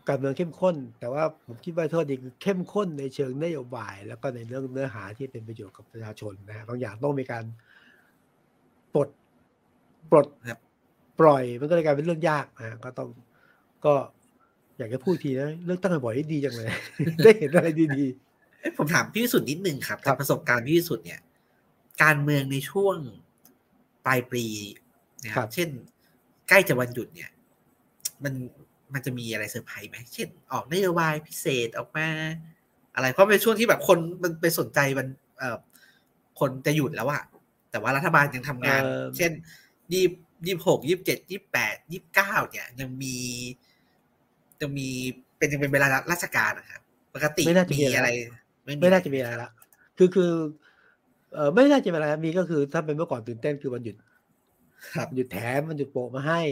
[0.08, 7.44] การเมืองเข้มข้น แต่ว่าผมคิดว่าโทษดีคือเข้มข้นในเชิงนโยบาย แล้วก็ในเรื่องเนื้อหาที่เป็นประโยชน์กับประชาชนนะฮะบางอย่างต้องมีการ
[8.94, 9.08] ปลด
[10.10, 10.60] ปลดครับ
[11.20, 13.08] ปล่อยมันก็เลยกลายเป็นเรื่องยากนะฮะก็ต้อง
[13.84, 13.94] ก็
[14.78, 16.68] อยากจะพูดทีนะเลือกตั้งบ่อยๆดีจังเลย
[17.24, 18.06] ได้เห็นอะไรดี
[18.60, 21.20] เอ้ยผมถามพี่วิสุทธิ์นิดนึงครับครัจากประสบการณ์พี่วิสุทธิ์เนี่ย
[22.02, 22.96] การเมืองในช่วง
[24.06, 24.44] ปลายปี
[25.24, 25.68] นะครับครับเช่น
[26.48, 27.30] ใกล้จะวันหยุดเนี่ย
[28.24, 28.34] มัน
[28.92, 32.08] มันจะมีอะไรเซอร์ไพรส์ไหมเช่น ออกนโยบายพิเศษออกมา
[32.94, 35.06] อะไรเพราะเป็นช่วงที่แบบคนมันไปสนใจมัน
[35.38, 35.56] เอ่อ
[36.40, 37.22] คนจะหยุดแล้วอะ
[37.70, 39.30] แต่ว่ารัฐบาลยังทำงานเอ่อเช่น
[39.92, 40.04] ยี่
[40.46, 43.16] ยี่หกยี่เจ็ดยี่แปดยี่เก้าเนี่ยยังมี
[44.60, 44.88] ยังมี
[45.36, 46.82] ไปเป็นยังเป็นเวลาราชการนะครับ
[47.14, 48.08] ปกติไม่น่าจะมีมีอะไร
[48.80, 49.50] ไม่น่าจะมีอะไรละ
[49.98, 50.32] คือคือ
[51.34, 53.96] เออไม่น่าจะมีอะไรมีก็คือถ้าเป็นเมื่อก่อนตื่นเต้นคือวันหยุด
[54.94, 56.42] ครับหยุดแถมมันหยุดโปะมาให้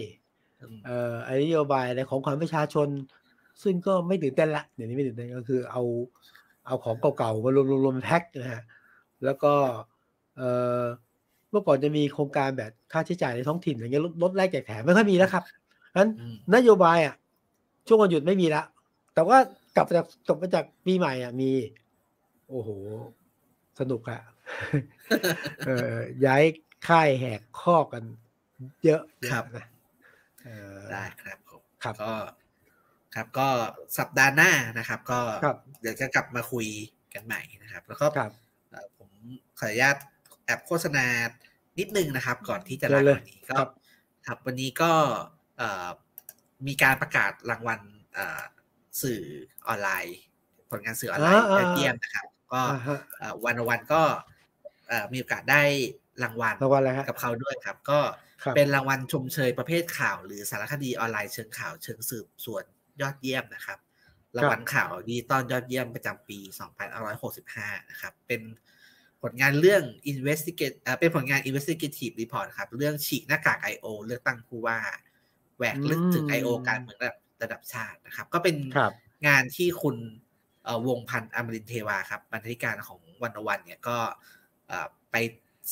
[0.60, 2.88] อืมเอ่อไอ้นโยบายอะไรของขวัญประชาชน
[3.62, 5.82] ซึ่งก็ไม่ตื่นเต้นละเดี๋ยวนี้ไม่ตื่นเต้นก็คือ เอา
[6.66, 8.62] เอาของเก่าๆมารวมรวมรวมแพ็คนะฮะ
[9.24, 9.52] แล้วก็
[10.36, 10.82] เอ่อ
[11.52, 15.44] เมื่อก่อนจะมีโครงการแบบค่าใช้จ่ายในท้องถิ่นอย่างเงี้ยลดลดแลกแจกแถมไม่ค่อยมีแล้วครับ
[15.96, 17.14] งั้นอืมนโยบายอะ
[17.86, 18.62] ช่วงวันหยุดไม่มีละ
[19.14, 19.38] แต่ว่า
[19.76, 21.50] กลับมาจากกลับมาจากปีใหม่อะมี
[22.48, 22.70] โอ้โห
[23.80, 24.20] สนุกอะ
[25.66, 25.96] เออ
[26.26, 26.42] ย้าย
[26.88, 28.02] ค่ายแหกข้อกกัน
[28.84, 29.66] เยอะเยอะครับนะ
[30.44, 32.14] เออได้ครับผมครับก็
[33.14, 33.48] ครับก็
[33.98, 36.66] สัปดาห์หน้านะครับ ก็ครับเดี๋ยวจะกลับมาคุย
[37.14, 38.32] กันใหม่นะครับ แล้วก็ครับ
[38.70, 39.10] เอ่อผม
[39.58, 39.96] ขออนุญาต
[40.44, 41.06] แอบโฆษณา
[41.78, 43.68] นิดนึงนะครับ ก่อนที่จะเชิลาญเลยวันนี้ก็ครับ
[44.26, 44.92] ครับวันนี้ก็
[45.58, 45.88] เอ่อ
[46.66, 47.80] มีการประกาศรางวัล
[48.14, 48.42] เอ่อ
[49.02, 49.22] สื่อ
[49.66, 50.18] ออนไลน์
[50.70, 54.02] ผลงานสื่อออนไลน์อ่ายอดเยี่ยมนะครับ ก็อ่าฮะเอ่อวันวันก็
[54.88, 55.62] เอ่อมีโอกาสได้
[56.22, 58.00] รางวัลรางวัลอะไรฮะกับเขาด้วยครับ ก็
[58.42, 62.64] ครับเป็นรางวัลชมเชยประเภทข่าว หรือสารคดีออนไลน์เชิงข่าวเชิงสืบสวน
[63.00, 63.78] ยอดเยี่ยมนะครับ
[64.36, 66.38] รางวัลข่าวดิจิตอลยอดเยี่ยมประจำปี
[67.14, 68.42] 2565 นะครับ เป็น
[69.22, 73.86] ผลงานเรื่อง investigate เอ่อเป็นผลงาน investigative report ครับ เรื่องฉีกหน้ากาก I.O.
[74.06, 74.78] เลือกตั้งผู้ว่า
[75.56, 76.48] แหวกลึกถึงอืม I.O.
[76.68, 78.92] การเมืองระดับระดับชาตินะครับ ก็เป็นครับ
[79.26, 79.96] งานที่คุณ
[80.64, 83.98] เอ่อวงพันธ์อมรินทร์เทวาครับบรรณาธิการของวันวันเนี่ยก็
[84.68, 85.16] เอ่อไป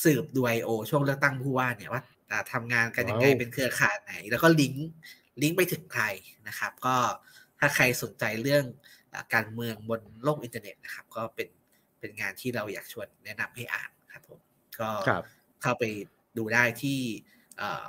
[0.03, 6.05] สืบดู IO ช่วงเลือกตั้งผู้ว่าเนี่ยว่าอ่าทำงานกันยังไงว้าวเป็นเครือข่ายไหน แล้วก็ link link ไปถึงใคร
[6.49, 6.97] นะครับ ก็
[7.59, 8.65] ถ้าใครสนใจเรื่อง
[9.15, 11.49] อาการเมืองบนโลกอินเทอร์เน็ตนะครับ ก็เป็น
[12.01, 14.41] เป็นงานที่เราอยากชวนแนะนำให้อ่านครับผม
[14.81, 15.23] ก็ครับ
[15.63, 15.85] เข้าไป
[16.39, 16.99] ดูได้ที่
[17.59, 17.85] เอ่อ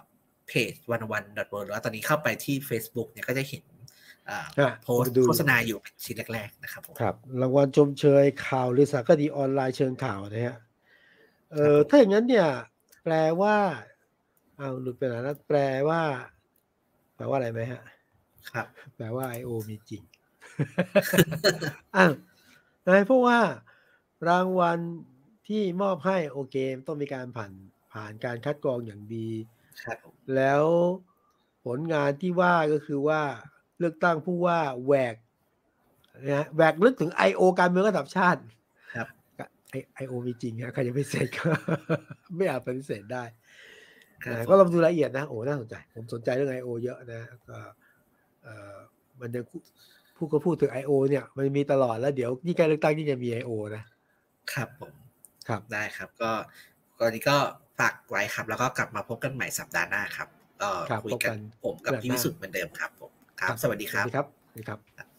[0.48, 3.64] page one o one dot world หรือว่าตอนนี้เข้าไปที่ Facebook เนี่ยก็จะเห็น
[4.26, 10.58] เอ่ออะโพสต์ดูโฆษณาอยู่เป็นชิ้นแรกๆนะครับผมครับรางวัลชมเชยข่าวหรือสารคดีออนไลน์เชิงข่าวนะฮะ
[11.52, 12.48] เออครับผมถ้าอย่างนั้นเนี่ย
[13.04, 13.56] แปลว่า
[14.58, 15.60] เอาหลุดไปไหนแล้วแปล
[15.90, 16.02] ว่า
[17.16, 17.82] แปลว่าอะไรไหมฮะ
[18.52, 19.50] ครับ แปลว่า I.O.
[19.70, 20.04] มีจริง
[21.96, 22.12] อ้าว
[22.86, 23.40] นะเพราะว่า
[24.28, 24.80] รางวัล
[25.48, 26.56] ที่มอบให้โอเค
[26.88, 27.52] ต้องมีการผ่าน
[27.94, 29.30] ผ่านการคัดกรองอย่างดี
[29.84, 30.64] ครับผมแล้ว
[31.66, 33.22] ผลงานที่ว่าก็คือว่า
[33.80, 35.16] เลือกตั้งผู้ว่าแหวก
[36.26, 37.42] นะฮะแหวกลึกถึง I.O.
[37.60, 38.42] การเมืองระดับชาติ
[38.96, 39.08] ครับ
[39.70, 41.50] ไอไอโอมีจริงฮะใครจะไม่เสร็จก็
[42.36, 43.24] ไม่อาจปฏิเสธได้
[44.24, 46.70] ครับนะผมก็ลองดูรายละเอียดนะโอ้น่าสนใจ ผมสนใจเรื่อง I.O.
[46.84, 47.60] เยอะนะก็
[48.44, 48.76] เอ่อ
[49.20, 49.44] มันยัง
[50.18, 50.92] พูดก็พูดถึง I.O.
[51.10, 53.52] เนี่ยมันมีตลอดแล้วเดี๋ยวยิ่งใกล้เลือกตั้งยิ่งจะมี I.O.
[53.76, 53.84] นะ
[54.54, 54.94] ครับผม
[55.48, 56.32] ครับได้ครับ ก็
[57.00, 57.38] ตอนนี้ก็
[57.80, 60.28] ฝากไว้ครับ แล้วก็กลับมาพบกันใหม่สัปดาห์หน้าครับ
[60.62, 63.12] ก็ครับคุยกันพบกันผมกับสัปดาห์หพี่น้าวิสุทธ์เหมือนเดิมครับผม
[63.42, 65.11] ครับ สวัสดีครับสวัสดีครับสวัสดีครับ